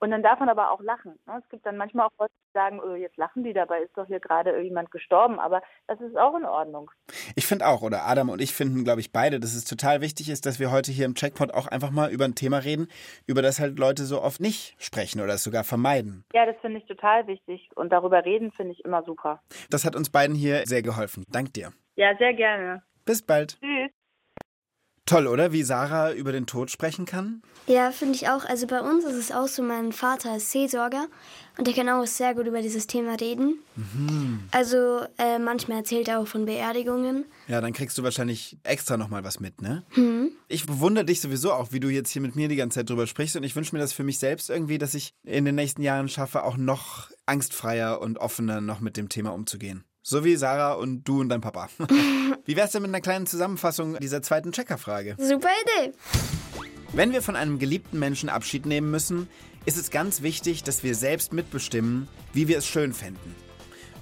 [0.00, 1.18] Und dann darf man aber auch lachen.
[1.26, 1.40] Ne?
[1.42, 4.06] Es gibt dann manchmal auch Leute, die sagen, oh, jetzt lachen die, dabei ist doch
[4.06, 5.38] hier gerade jemand gestorben.
[5.38, 6.90] Aber das ist auch in Ordnung.
[7.36, 10.30] Ich finde auch, oder Adam und ich finden, glaube ich, beide, dass es total wichtig
[10.30, 12.88] ist, dass wir heute hier im Checkpoint auch einfach mal über ein Thema reden,
[13.26, 16.24] über das halt Leute so oft nicht sprechen oder es sogar vermeiden.
[16.32, 17.68] Ja, das finde ich total wichtig.
[17.74, 19.42] Und darüber reden finde ich immer super.
[19.68, 21.26] Das hat uns beiden hier sehr geholfen.
[21.30, 21.72] Dank dir.
[21.96, 22.82] Ja, sehr gerne.
[23.04, 23.58] Bis bald.
[23.60, 23.90] Tschüss.
[25.10, 25.50] Toll, oder?
[25.50, 27.42] Wie Sarah über den Tod sprechen kann?
[27.66, 28.44] Ja, finde ich auch.
[28.44, 31.08] Also bei uns ist es auch so, mein Vater ist Seelsorger
[31.58, 33.58] und der kann auch sehr gut über dieses Thema reden.
[34.52, 37.24] Also äh, manchmal erzählt er auch von Beerdigungen.
[37.48, 39.82] Ja, dann kriegst du wahrscheinlich extra nochmal was mit, ne?
[40.46, 43.08] Ich bewundere dich sowieso auch, wie du jetzt hier mit mir die ganze Zeit drüber
[43.08, 43.34] sprichst.
[43.34, 46.08] Und ich wünsche mir das für mich selbst irgendwie, dass ich in den nächsten Jahren
[46.08, 49.82] schaffe, auch noch angstfreier und offener noch mit dem Thema umzugehen.
[50.02, 51.68] So wie Sarah und du und dein Papa.
[52.46, 55.16] wie wär's denn mit einer kleinen Zusammenfassung dieser zweiten Checkerfrage?
[55.18, 55.92] Super Idee.
[56.92, 59.28] Wenn wir von einem geliebten Menschen Abschied nehmen müssen,
[59.66, 63.34] ist es ganz wichtig, dass wir selbst mitbestimmen, wie wir es schön fänden.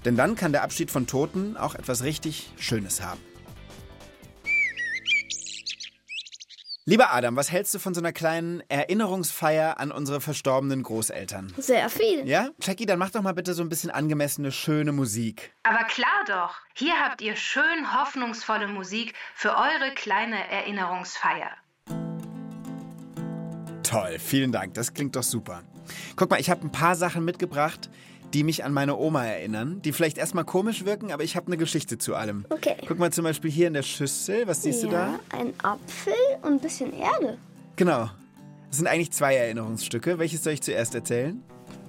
[0.05, 3.21] Denn dann kann der Abschied von Toten auch etwas richtig Schönes haben.
[6.89, 11.53] Lieber Adam, was hältst du von so einer kleinen Erinnerungsfeier an unsere verstorbenen Großeltern?
[11.59, 12.27] Sehr viel.
[12.27, 12.49] Ja?
[12.63, 15.53] Jackie, dann mach doch mal bitte so ein bisschen angemessene, schöne Musik.
[15.65, 21.51] Aber klar doch, hier habt ihr schön hoffnungsvolle Musik für eure kleine Erinnerungsfeier.
[23.83, 24.73] Toll, vielen Dank.
[24.73, 25.65] Das klingt doch super.
[26.17, 27.91] Guck mal, ich habe ein paar Sachen mitgebracht,
[28.35, 31.57] die mich an meine Oma erinnern, die vielleicht erstmal komisch wirken, aber ich habe eine
[31.57, 32.45] Geschichte zu allem.
[32.51, 32.77] Okay.
[32.87, 34.47] Guck mal zum Beispiel hier in der Schüssel.
[34.47, 35.09] Was siehst du da?
[35.09, 36.13] ja, ein Apfel
[36.43, 37.39] und ein bisschen Erde.
[37.77, 38.11] Genau.
[38.69, 40.19] Das sind eigentlich zwei Erinnerungsstücke.
[40.19, 41.43] Welches soll ich zuerst erzählen?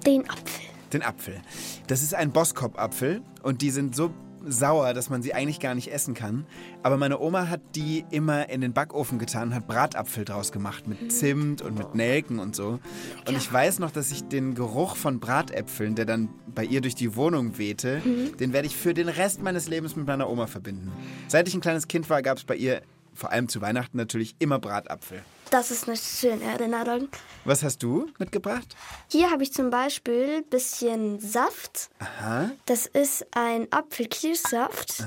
[0.05, 0.65] Den Apfel.
[0.93, 1.41] Den Apfel.
[1.87, 4.11] Das ist ein Boskop-Apfel und die sind so
[4.45, 6.45] sauer, dass man sie eigentlich gar nicht essen kann.
[6.83, 11.11] Aber meine Oma hat die immer in den Backofen getan, hat Bratapfel draus gemacht mit
[11.11, 12.79] Zimt und mit Nelken und so.
[13.27, 16.95] Und ich weiß noch, dass ich den Geruch von Bratäpfeln, der dann bei ihr durch
[16.95, 18.01] die Wohnung wehte,
[18.39, 20.91] den werde ich für den Rest meines Lebens mit meiner Oma verbinden.
[21.27, 22.81] Seit ich ein kleines Kind war, gab es bei ihr,
[23.13, 25.21] vor allem zu Weihnachten natürlich, immer Bratapfel.
[25.51, 27.09] Das ist eine schöne Erinnerung.
[27.43, 28.75] Was hast du mitgebracht?
[29.09, 31.89] Hier habe ich zum Beispiel ein bisschen Saft.
[31.99, 32.51] Aha.
[32.65, 35.03] Das ist ein Apfelkirschsaft.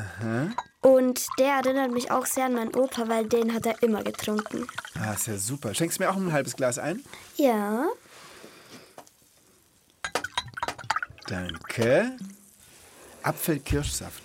[0.81, 4.66] Und der erinnert mich auch sehr an meinen Opa, weil den hat er immer getrunken.
[4.98, 5.74] Ah, ist ja super.
[5.74, 7.05] Schenkst du mir auch ein halbes Glas ein?
[7.37, 7.87] Ja.
[11.28, 12.16] Danke.
[13.22, 14.21] Apfelkirschsaft.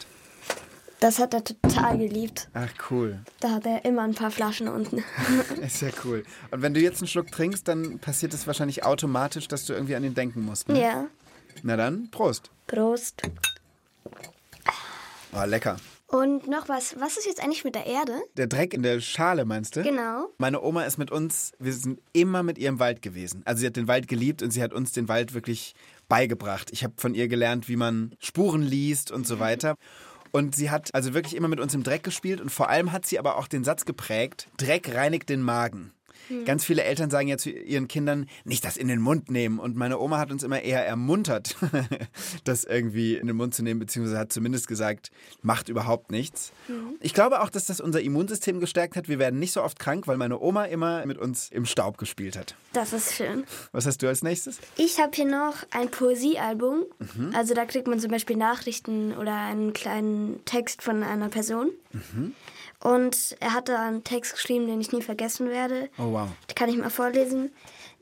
[0.99, 2.49] Das hat er total geliebt.
[2.53, 3.19] Ach, cool.
[3.39, 5.03] Da hat er immer ein paar Flaschen unten.
[5.61, 6.23] Ist ja cool.
[6.49, 9.95] Und wenn du jetzt einen Schluck trinkst, dann passiert es wahrscheinlich automatisch, dass du irgendwie
[9.95, 10.69] an ihn denken musst.
[10.69, 10.81] Ne?
[10.81, 11.07] ja.
[11.63, 12.49] Na dann, Prost.
[12.67, 13.21] Prost.
[15.33, 15.77] Oh, lecker.
[16.07, 16.95] Und noch was.
[16.99, 18.13] Was ist jetzt eigentlich mit der Erde?
[18.37, 19.83] Der Dreck in der Schale, meinst du?
[19.83, 20.29] Genau.
[20.37, 23.41] Meine Oma ist mit uns, wir sind immer mit ihr im Wald gewesen.
[23.43, 25.75] Also sie hat den Wald geliebt und sie hat uns den Wald wirklich
[26.07, 26.69] beigebracht.
[26.71, 29.75] Ich habe von ihr gelernt, wie man Spuren liest und so weiter.
[30.31, 33.05] Und sie hat also wirklich immer mit uns im Dreck gespielt und vor allem hat
[33.05, 35.91] sie aber auch den Satz geprägt, Dreck reinigt den Magen.
[36.45, 39.59] Ganz viele Eltern sagen ja zu ihren Kindern, nicht das in den Mund nehmen.
[39.59, 41.55] Und meine Oma hat uns immer eher ermuntert,
[42.43, 45.11] das irgendwie in den Mund zu nehmen, beziehungsweise hat zumindest gesagt,
[45.41, 46.51] macht überhaupt nichts.
[47.01, 49.07] Ich glaube auch, dass das unser Immunsystem gestärkt hat.
[49.07, 52.37] Wir werden nicht so oft krank, weil meine Oma immer mit uns im Staub gespielt
[52.37, 52.55] hat.
[52.73, 53.45] Das ist schön.
[53.71, 54.59] Was hast du als nächstes?
[54.75, 56.83] Ich habe hier noch ein Poesiealbum.
[57.33, 61.69] Also da kriegt man zum Beispiel Nachrichten oder einen kleinen Text von einer Person.
[62.79, 65.89] Und er hat da einen Text geschrieben, den ich nie vergessen werde.
[65.97, 66.29] Oh wow.
[66.49, 67.51] Den kann ich mal vorlesen.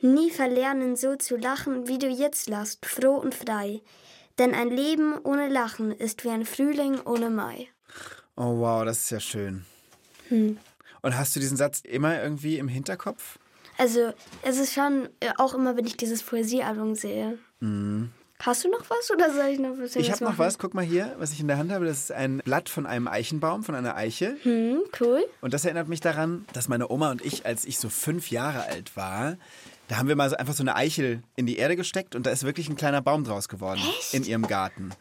[0.01, 3.81] Nie verlernen so zu lachen, wie du jetzt lachst, froh und frei.
[4.37, 7.69] Denn ein Leben ohne Lachen ist wie ein Frühling ohne Mai.
[8.35, 9.65] Oh wow, das ist ja schön.
[11.01, 13.39] Und hast du diesen Satz immer irgendwie im Hinterkopf?
[13.77, 17.37] Also es ist schon äh, auch immer, wenn ich dieses Poesiealbum sehe.
[18.45, 20.85] Hast du noch was oder soll ich noch was Ich habe noch was, guck mal
[20.85, 21.85] hier, was ich in der Hand habe.
[21.85, 24.37] Das ist ein Blatt von einem Eichenbaum, von einer Eiche.
[24.43, 25.25] Hm, cool.
[25.41, 28.65] Und das erinnert mich daran, dass meine Oma und ich, als ich so fünf Jahre
[28.65, 29.37] alt war,
[29.87, 32.31] da haben wir mal so einfach so eine Eichel in die Erde gesteckt und da
[32.31, 34.91] ist wirklich ein kleiner Baum draus geworden in ihrem Garten.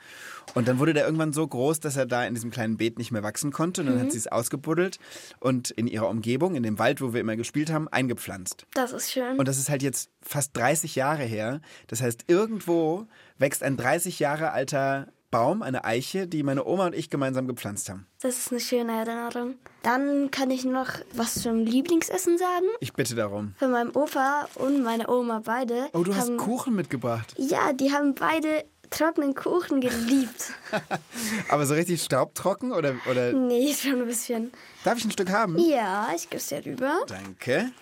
[0.55, 3.11] Und dann wurde der irgendwann so groß, dass er da in diesem kleinen Beet nicht
[3.11, 3.81] mehr wachsen konnte.
[3.81, 4.99] Und dann hat sie es ausgebuddelt
[5.41, 8.67] und in ihrer Umgebung, in dem Wald, wo wir immer gespielt haben, eingepflanzt.
[8.75, 9.39] Das ist schön.
[9.39, 11.61] Und das ist halt jetzt fast 30 Jahre her.
[11.87, 13.07] Das heißt, irgendwo
[13.39, 17.89] wächst ein 30 Jahre alter Baum, eine Eiche, die meine Oma und ich gemeinsam gepflanzt
[17.91, 18.07] haben.
[18.23, 19.57] Das ist eine schöne Erinnerung.
[19.83, 22.67] Dann kann ich noch was zum Lieblingsessen sagen.
[22.79, 23.53] Ich bitte darum.
[23.59, 25.89] Von meinem Opa und meiner Oma beide.
[25.93, 27.35] Oh, du hast haben, Kuchen mitgebracht.
[27.37, 30.53] Ja, die haben beide trockenen Kuchen geliebt.
[31.49, 34.53] Aber so richtig staubtrocken oder, oder nee, schon ein bisschen.
[34.85, 35.59] darf ich ein Stück haben?
[35.59, 37.01] Ja, ich gebe es dir rüber.
[37.09, 37.73] Danke.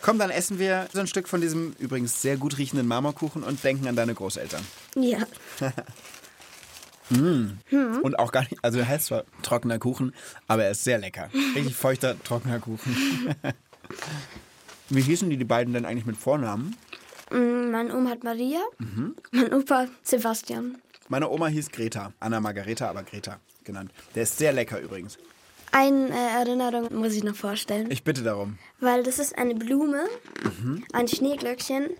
[0.00, 3.62] Komm, dann essen wir so ein Stück von diesem übrigens sehr gut riechenden Marmorkuchen und
[3.62, 4.64] denken an deine Großeltern.
[4.96, 5.18] Ja.
[7.10, 10.14] Und auch gar nicht, also er heißt zwar trockener Kuchen,
[10.46, 11.28] aber er ist sehr lecker.
[11.54, 13.34] Richtig feuchter, trockener Kuchen.
[14.88, 16.76] Wie hießen die, die beiden denn eigentlich mit Vornamen?
[17.30, 18.60] Mm, Meine Oma hat Maria,
[19.30, 20.78] mein Opa Sebastian.
[21.08, 22.12] Meine Oma hieß Greta.
[22.20, 23.92] Anna Margareta, aber Greta genannt.
[24.14, 25.18] Der ist sehr lecker übrigens.
[25.72, 27.90] Eine äh, Erinnerung muss ich noch vorstellen.
[27.90, 28.58] Ich bitte darum.
[28.80, 30.04] Weil das ist eine Blume,
[30.92, 31.90] ein Schneeglöckchen,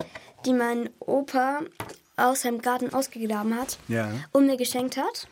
[0.44, 1.60] die mein Opa
[2.20, 4.11] aus seinem Garten ausgegraben hat Ja.
[4.33, 5.28] und mir geschenkt hat.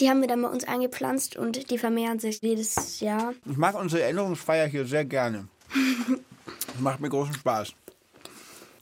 [0.00, 3.34] Die haben wir dann bei uns eingepflanzt und die vermehren sich jedes Jahr.
[3.50, 5.48] Ich mag unsere Erinnerungsfeier hier sehr gerne.
[6.66, 7.72] Das macht mir großen Spaß.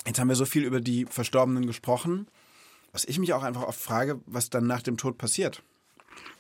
[0.07, 2.27] Jetzt haben wir so viel über die Verstorbenen gesprochen.
[2.93, 5.63] Was ich mich auch einfach oft frage, was dann nach dem Tod passiert.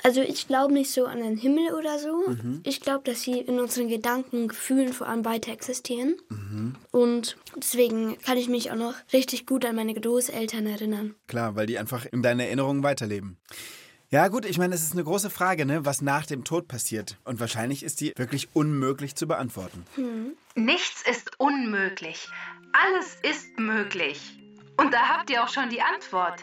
[0.04, 2.24] Also ich glaube nicht so an den Himmel oder so.
[2.64, 6.16] Ich glaube, dass sie in unseren Gedanken und Gefühlen vor allem weiter existieren.
[6.90, 11.14] Und deswegen kann ich mich auch noch richtig gut an meine Großeltern erinnern.
[11.28, 13.36] Klar, weil die einfach in deinen Erinnerungen weiterleben.
[14.10, 17.16] Ja gut, ich meine, es ist eine große Frage, ne, was nach dem Tod passiert.
[17.24, 19.86] Und wahrscheinlich ist die wirklich unmöglich zu beantworten.
[20.54, 22.28] Nichts ist unmöglich.
[22.72, 24.20] Alles ist möglich.
[24.76, 26.40] Und da habt ihr auch schon die Antwort.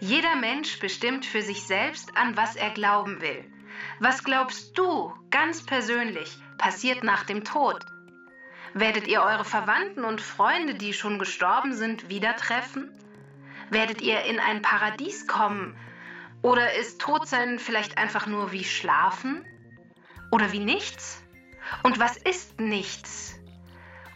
[0.00, 3.44] Jeder Mensch bestimmt für sich selbst, an was er glauben will.
[3.98, 7.84] Was glaubst du, ganz persönlich, passiert nach dem Tod?
[8.72, 12.90] Werdet ihr eure Verwandten und Freunde, die schon gestorben sind, wieder treffen?
[13.68, 15.76] Werdet ihr in ein Paradies kommen?
[16.40, 19.44] Oder ist Todsein vielleicht einfach nur wie Schlafen?
[20.30, 21.22] Oder wie nichts?
[21.82, 23.38] Und was ist nichts?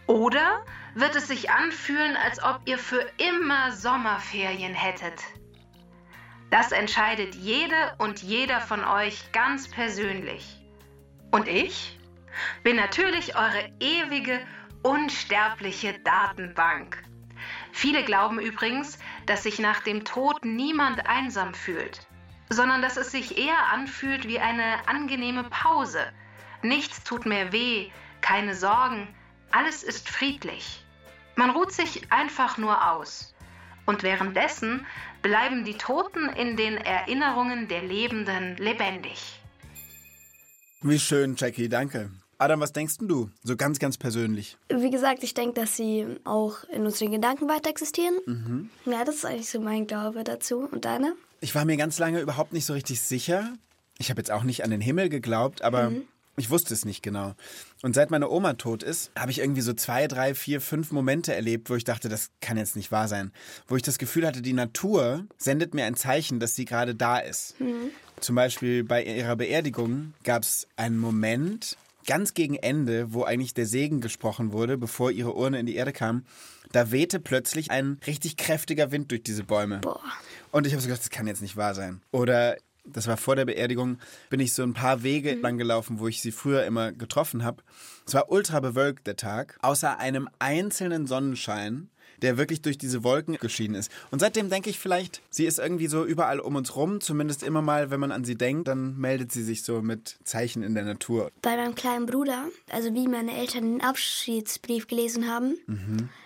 [0.06, 5.20] Oder wird es sich anfühlen, als ob ihr für immer Sommerferien hättet?
[6.54, 10.62] Das entscheidet jede und jeder von euch ganz persönlich.
[11.32, 11.98] Und ich
[12.62, 14.38] bin natürlich eure ewige,
[14.84, 17.02] unsterbliche Datenbank.
[17.72, 22.06] Viele glauben übrigens, dass sich nach dem Tod niemand einsam fühlt,
[22.50, 26.06] sondern dass es sich eher anfühlt wie eine angenehme Pause.
[26.62, 27.90] Nichts tut mehr weh,
[28.20, 29.12] keine Sorgen,
[29.50, 30.84] alles ist friedlich.
[31.34, 33.34] Man ruht sich einfach nur aus.
[33.86, 34.86] Und währenddessen
[35.24, 39.40] bleiben die Toten in den Erinnerungen der Lebenden lebendig.
[40.82, 42.10] Wie schön, Jackie, danke.
[42.36, 43.30] Adam, was denkst denn du?
[43.42, 44.58] So ganz, ganz persönlich.
[44.68, 48.70] Wie gesagt, ich denke, dass sie auch in unseren Gedanken weiter existieren.
[48.84, 50.68] Ja, das ist eigentlich so mein Glaube dazu.
[50.70, 51.14] Und deine?
[51.40, 53.54] Ich war mir ganz lange überhaupt nicht so richtig sicher.
[53.96, 55.90] Ich habe jetzt auch nicht an den Himmel geglaubt, aber
[56.36, 57.34] ich wusste es nicht genau.
[57.82, 61.34] Und seit meine Oma tot ist, habe ich irgendwie so zwei, drei, vier, fünf Momente
[61.34, 63.32] erlebt, wo ich dachte, das kann jetzt nicht wahr sein.
[63.68, 67.18] Wo ich das Gefühl hatte, die Natur sendet mir ein Zeichen, dass sie gerade da
[67.18, 67.54] ist.
[68.20, 73.66] Zum Beispiel bei ihrer Beerdigung gab es einen Moment, ganz gegen Ende, wo eigentlich der
[73.66, 76.24] Segen gesprochen wurde, bevor ihre Urne in die Erde kam.
[76.72, 79.78] Da wehte plötzlich ein richtig kräftiger Wind durch diese Bäume.
[79.78, 80.00] Boah.
[80.50, 82.02] Und ich habe so gedacht, das kann jetzt nicht wahr sein.
[82.10, 83.98] Oder das war vor der Beerdigung,
[84.30, 87.62] bin ich so ein paar Wege lang gelaufen, wo ich sie früher immer getroffen habe.
[88.06, 91.88] Es war ultra bewölkt der Tag, außer einem einzelnen Sonnenschein,
[92.22, 93.90] der wirklich durch diese Wolken geschieden ist.
[94.10, 97.62] Und seitdem denke ich vielleicht, sie ist irgendwie so überall um uns rum, zumindest immer
[97.62, 100.84] mal, wenn man an sie denkt, dann meldet sie sich so mit Zeichen in der
[100.84, 101.30] Natur.
[101.42, 105.56] Bei meinem kleinen Bruder, also wie meine Eltern den Abschiedsbrief gelesen haben,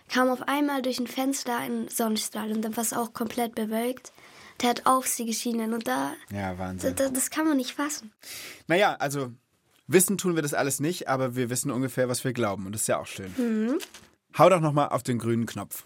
[0.08, 4.12] kam auf einmal durch ein Fenster ein Sonnenstrahl und dann war es auch komplett bewölkt.
[4.60, 6.96] Der hat auf sie geschienen und da, Ja, Wahnsinn.
[6.96, 8.12] das, das kann man nicht fassen.
[8.66, 9.30] Naja, also
[9.86, 12.82] wissen tun wir das alles nicht, aber wir wissen ungefähr, was wir glauben und das
[12.82, 13.78] ist ja auch schön.
[14.36, 15.84] Hau doch nochmal auf den grünen Knopf.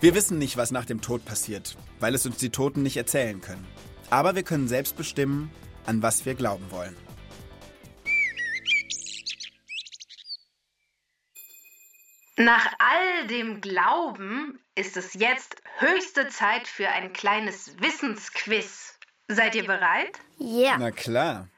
[0.00, 3.40] Wir wissen nicht, was nach dem Tod passiert, weil es uns die Toten nicht erzählen
[3.40, 3.64] können.
[4.10, 5.50] Aber wir können selbst bestimmen,
[5.86, 6.94] an was wir glauben wollen.
[12.36, 18.98] Nach all dem Glauben ist es jetzt höchste Zeit für ein kleines Wissensquiz.
[19.28, 20.18] Seid ihr bereit?
[20.38, 20.76] Ja.
[20.76, 21.48] Na klar.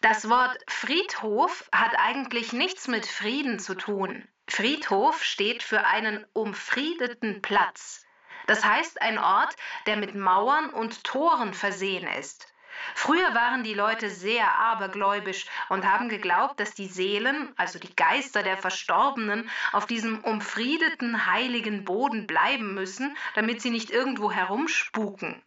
[0.00, 4.26] Das Wort Friedhof hat eigentlich nichts mit Frieden zu tun.
[4.48, 8.06] Friedhof steht für einen umfriedeten Platz.
[8.46, 12.50] Das heißt ein Ort, der mit Mauern und Toren versehen ist.
[12.94, 18.42] Früher waren die Leute sehr abergläubisch und haben geglaubt, dass die Seelen, also die Geister
[18.42, 25.42] der Verstorbenen, auf diesem umfriedeten, heiligen Boden bleiben müssen, damit sie nicht irgendwo herumspuken.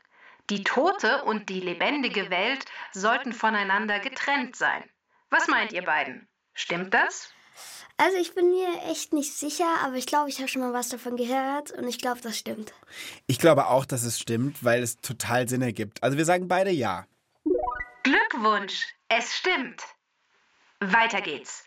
[0.49, 4.83] Die tote und die lebendige Welt sollten voneinander getrennt sein.
[5.29, 6.27] Was meint ihr beiden?
[6.53, 7.33] Stimmt das?
[7.97, 10.89] Also ich bin mir echt nicht sicher, aber ich glaube, ich habe schon mal was
[10.89, 12.73] davon gehört und ich glaube, das stimmt.
[13.27, 16.01] Ich glaube auch, dass es stimmt, weil es total Sinn ergibt.
[16.01, 17.05] Also wir sagen beide ja.
[18.03, 19.81] Glückwunsch, es stimmt.
[20.79, 21.65] Weiter geht's.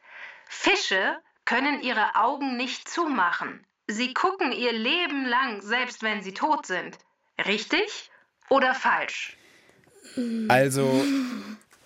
[0.48, 3.66] Fische können ihre Augen nicht zumachen.
[3.86, 6.98] Sie gucken ihr Leben lang, selbst wenn sie tot sind.
[7.46, 8.10] Richtig
[8.50, 9.36] oder falsch?
[10.48, 11.04] Also,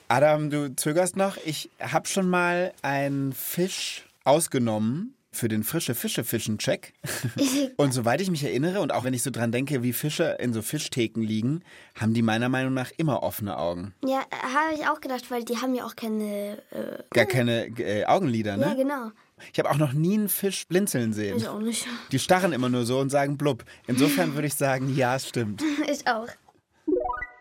[0.09, 1.37] Adam, du zögerst noch.
[1.45, 6.93] Ich habe schon mal einen Fisch ausgenommen für den frische Fische fischen Check.
[7.77, 10.53] und soweit ich mich erinnere und auch wenn ich so dran denke, wie Fische in
[10.53, 11.63] so Fischtheken liegen,
[11.99, 13.95] haben die meiner Meinung nach immer offene Augen.
[14.05, 16.63] Ja, habe ich auch gedacht, weil die haben ja auch keine.
[16.71, 18.67] Äh, Gar keine äh, Augenlider, ne?
[18.67, 19.13] Ja, genau.
[19.53, 21.39] Ich habe auch noch nie einen Fisch blinzeln sehen.
[21.39, 21.87] Ich auch nicht.
[22.13, 23.65] Die starren immer nur so und sagen blub.
[23.87, 25.63] Insofern würde ich sagen, ja, es stimmt.
[25.91, 26.29] Ich auch.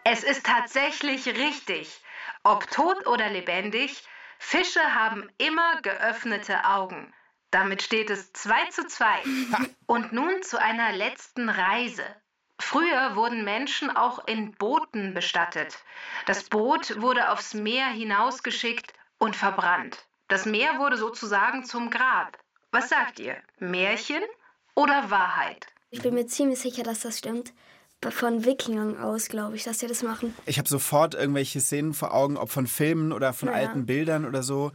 [0.06, 2.02] Es ist tatsächlich richtig.
[2.43, 4.04] Ob tot oder lebendig,
[4.39, 7.13] Fische haben immer geöffnete Augen.
[7.51, 9.23] Damit steht es 2 zu 2.
[9.88, 12.03] Und nun zu einer letzten Reise.
[12.59, 15.77] Früher wurden Menschen auch in Booten bestattet.
[16.25, 20.05] Das Boot wurde aufs Meer hinausgeschickt und verbrannt.
[20.27, 22.38] Das Meer wurde sozusagen zum Grab.
[22.71, 23.38] Was sagt ihr?
[23.57, 24.21] Märchen
[24.75, 25.67] oder Wahrheit?
[25.89, 27.53] Ich bin mir ziemlich sicher, dass das stimmt.
[28.12, 30.33] Von Wikingern aus, glaube ich, dass sie das machen.
[30.45, 33.55] Ich habe sofort irgendwelche Szenen vor Augen, ob von Filmen oder von Ja.
[33.55, 34.71] alten Bildern oder so.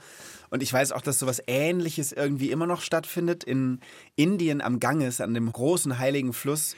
[0.50, 3.42] Und ich weiß auch, dass sowas Ähnliches irgendwie immer noch stattfindet.
[3.42, 3.80] In
[4.14, 6.76] Indien am Ganges, an dem großen heiligen Fluss,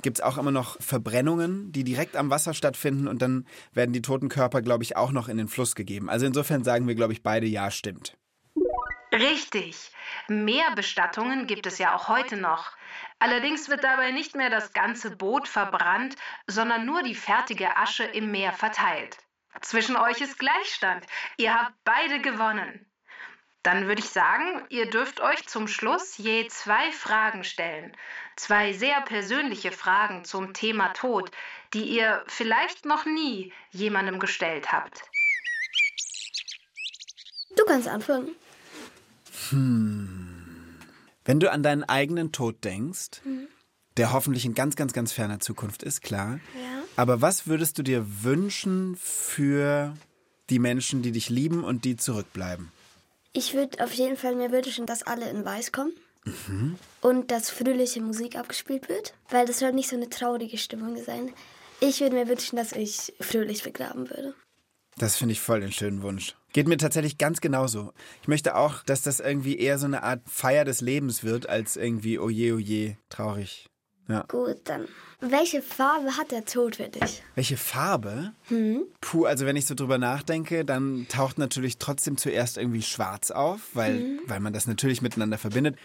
[0.00, 3.08] gibt es auch immer noch Verbrennungen, die direkt am Wasser stattfinden.
[3.08, 6.08] Und dann werden die toten Körper, glaube ich, auch noch in den Fluss gegeben.
[6.08, 8.16] Also insofern sagen wir, glaube ich, beide ja, stimmt.
[9.18, 9.90] Richtig.
[10.28, 12.72] Meerbestattungen gibt es ja auch heute noch.
[13.18, 18.30] Allerdings wird dabei nicht mehr das ganze Boot verbrannt, sondern nur die fertige Asche im
[18.30, 19.18] Meer verteilt.
[19.60, 21.04] Zwischen euch ist Gleichstand.
[21.36, 22.86] Ihr habt beide gewonnen.
[23.64, 27.96] Dann würde ich sagen, ihr dürft euch zum Schluss je zwei Fragen stellen.
[28.36, 31.30] Zwei sehr persönliche Fragen zum Thema Tod,
[31.74, 35.02] die ihr vielleicht noch nie jemandem gestellt habt.
[37.56, 38.36] Du kannst anfangen.
[39.52, 43.22] Wenn du an deinen eigenen Tod denkst,
[43.96, 46.40] der hoffentlich in ganz, ganz, ganz ferner Zukunft ist, klar.
[46.54, 46.82] Ja.
[46.96, 49.94] Aber was würdest du dir wünschen für
[50.50, 52.72] die Menschen, die dich lieben und die zurückbleiben?
[53.32, 55.92] Ich würde auf jeden Fall mir wünschen, dass alle in Weiß kommen.
[57.00, 59.14] Und dass fröhliche Musik abgespielt wird.
[59.30, 61.32] Weil das soll nicht so eine traurige Stimmung sein.
[61.80, 64.34] Ich würde mir wünschen, dass ich fröhlich begraben würde.
[64.98, 66.34] Das finde ich voll den schönen Wunsch.
[66.52, 67.92] Geht mir tatsächlich ganz genauso.
[68.20, 71.76] Ich möchte auch, dass das irgendwie eher so eine Art Feier des Lebens wird, als
[71.76, 73.68] irgendwie oje, oje, traurig.
[74.08, 74.24] Ja.
[74.26, 74.88] Gut, dann.
[75.20, 77.22] Welche Farbe hat der Tod für dich?
[77.34, 78.32] Welche Farbe?
[79.00, 83.60] Puh, also wenn ich so drüber nachdenke, dann taucht natürlich trotzdem zuerst irgendwie schwarz auf,
[83.74, 85.76] weil, weil man das natürlich miteinander verbindet.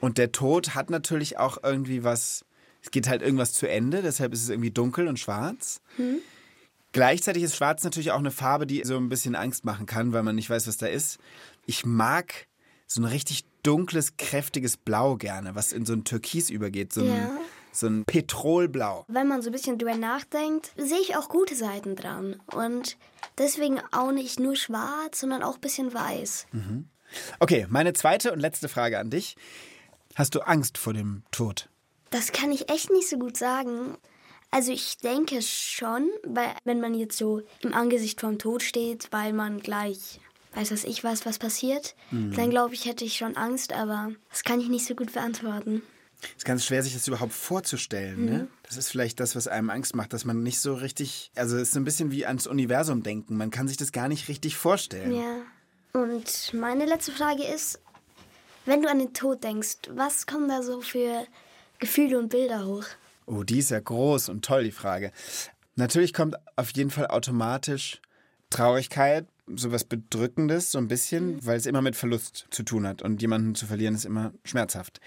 [0.00, 2.44] Und der Tod hat natürlich auch irgendwie was,
[2.82, 5.80] es geht halt irgendwas zu Ende, deshalb ist es irgendwie dunkel und schwarz.
[6.94, 10.22] Gleichzeitig ist schwarz natürlich auch eine Farbe, die so ein bisschen Angst machen kann, weil
[10.22, 11.18] man nicht weiß, was da ist.
[11.66, 12.46] Ich mag
[12.86, 17.06] so ein richtig dunkles, kräftiges Blau gerne, was in so ein Türkis übergeht, so ein,
[17.08, 17.30] Ja.
[17.72, 19.04] so ein Petrolblau.
[19.08, 22.40] Wenn man so ein bisschen drüber nachdenkt, sehe ich auch gute Seiten dran.
[22.54, 22.96] Und
[23.38, 26.46] deswegen auch nicht nur schwarz, sondern auch ein bisschen weiß.
[27.40, 29.34] Okay, meine zweite und letzte Frage an dich.
[30.14, 31.68] Hast du Angst vor dem Tod?
[32.10, 33.96] Das kann ich echt nicht so gut sagen.
[34.54, 39.32] Also ich denke schon, weil wenn man jetzt so im Angesicht vom Tod steht, weil
[39.32, 40.20] man gleich
[40.54, 44.44] weiß was ich was, was passiert, dann glaube ich, hätte ich schon Angst, aber das
[44.44, 45.82] kann ich nicht so gut beantworten.
[46.22, 48.24] Es ist ganz schwer, sich das überhaupt vorzustellen.
[48.24, 48.48] Ne?
[48.62, 51.62] Das ist vielleicht das, was einem Angst macht, dass man nicht so richtig, also es
[51.62, 53.36] ist so ein bisschen wie ans Universum denken.
[53.36, 55.16] Man kann sich das gar nicht richtig vorstellen.
[55.16, 56.00] Ja.
[56.00, 57.80] Und meine letzte Frage ist,
[58.66, 61.26] wenn du an den Tod denkst, was kommen da so für
[61.80, 62.86] Gefühle und Bilder hoch?
[63.26, 65.12] Oh, die ist ja groß und toll, die Frage.
[65.76, 68.00] Natürlich kommt auf jeden Fall automatisch
[68.50, 73.02] Traurigkeit, sowas Bedrückendes, so ein bisschen, weil es immer mit Verlust zu tun hat.
[73.02, 75.00] Und jemanden zu verlieren ist immer schmerzhaft.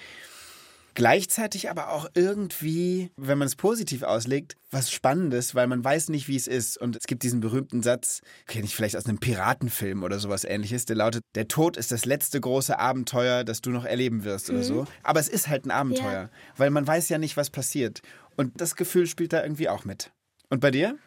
[0.98, 6.28] Gleichzeitig aber auch irgendwie, wenn man es positiv auslegt, was Spannendes, weil man weiß nicht,
[6.28, 6.76] wie es ist.
[6.76, 10.86] Und es gibt diesen berühmten Satz, kenne ich vielleicht aus einem Piratenfilm oder sowas ähnliches,
[10.86, 14.64] der lautet, der Tod ist das letzte große Abenteuer, das du noch erleben wirst oder
[14.64, 14.88] so.
[15.04, 16.30] Aber es ist halt ein Abenteuer, Ja.
[16.58, 18.02] weil man weiß ja nicht, was passiert.
[18.36, 20.10] Und das Gefühl spielt da irgendwie auch mit.
[20.50, 20.98] Und bei dir?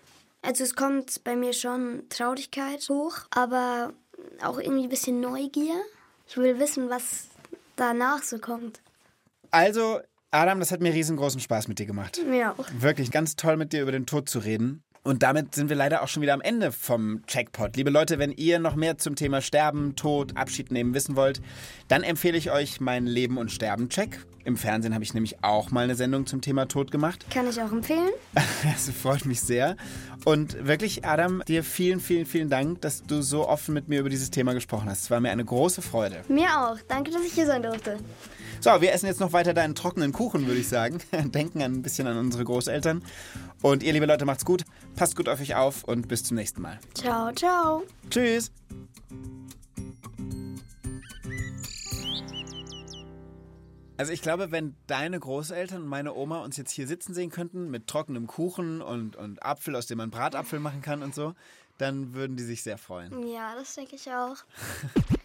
[0.43, 3.93] Also es kommt bei mir schon Traurigkeit hoch, aber
[4.41, 5.74] auch irgendwie ein bisschen Neugier.
[6.28, 7.24] Ich will wissen, was
[7.74, 8.80] danach so kommt.
[9.51, 12.20] Also, Adam, das hat mir riesengroßen Spaß mit dir gemacht.
[12.28, 12.66] Mir auch.
[12.78, 14.84] Wirklich ganz toll mit dir über den Tod zu reden.
[15.03, 17.74] Und damit sind wir leider auch schon wieder am Ende vom Checkpot.
[17.74, 21.40] Liebe Leute, wenn ihr noch mehr zum Thema Sterben, Tod, Abschied nehmen wissen wollt,
[21.88, 24.26] dann empfehle ich euch meinen Leben- und Sterben-Check.
[24.44, 27.24] Im Fernsehen habe ich nämlich auch mal eine Sendung zum Thema Tod gemacht.
[27.30, 28.11] Kann ich auch empfehlen.
[28.62, 29.76] Das freut mich sehr.
[30.24, 34.11] Und wirklich, Adam, dir vielen, vielen, vielen Dank, dass du so offen mit mir über
[34.11, 35.05] dieses Thema gesprochen hast.
[35.05, 36.22] Es war mir eine große Freude.
[36.28, 36.76] Mir auch.
[36.88, 37.98] Danke, dass ich hier sein durfte.
[38.62, 40.98] So, wir essen jetzt noch weiter deinen trockenen Kuchen, würde ich sagen.
[41.12, 43.02] Denken ein bisschen an unsere Großeltern.
[43.62, 44.66] Und ihr, liebe Leute, macht's gut.
[44.96, 46.78] Passt gut auf euch auf und bis zum nächsten Mal.
[46.92, 47.84] Ciao, ciao.
[48.11, 48.52] Tschüss.
[53.96, 57.70] Also ich glaube, wenn deine Großeltern und meine Oma uns jetzt hier sitzen sehen könnten
[57.70, 61.34] mit trockenem Kuchen und, und Apfel, aus dem man Bratapfel machen kann und so,
[61.78, 63.26] dann würden die sich sehr freuen.
[63.26, 64.36] Ja, das denke ich auch.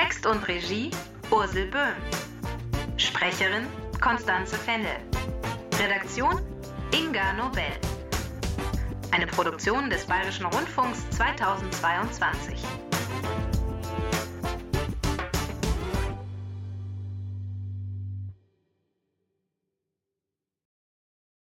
[0.00, 0.90] Text und Regie
[1.30, 1.94] Ursel Böhm.
[2.96, 3.66] Sprecherin
[4.00, 4.96] Konstanze Fennel.
[5.78, 6.40] Redaktion
[6.90, 7.64] Inga Nobel.
[9.10, 12.54] Eine Produktion des Bayerischen Rundfunks 2022.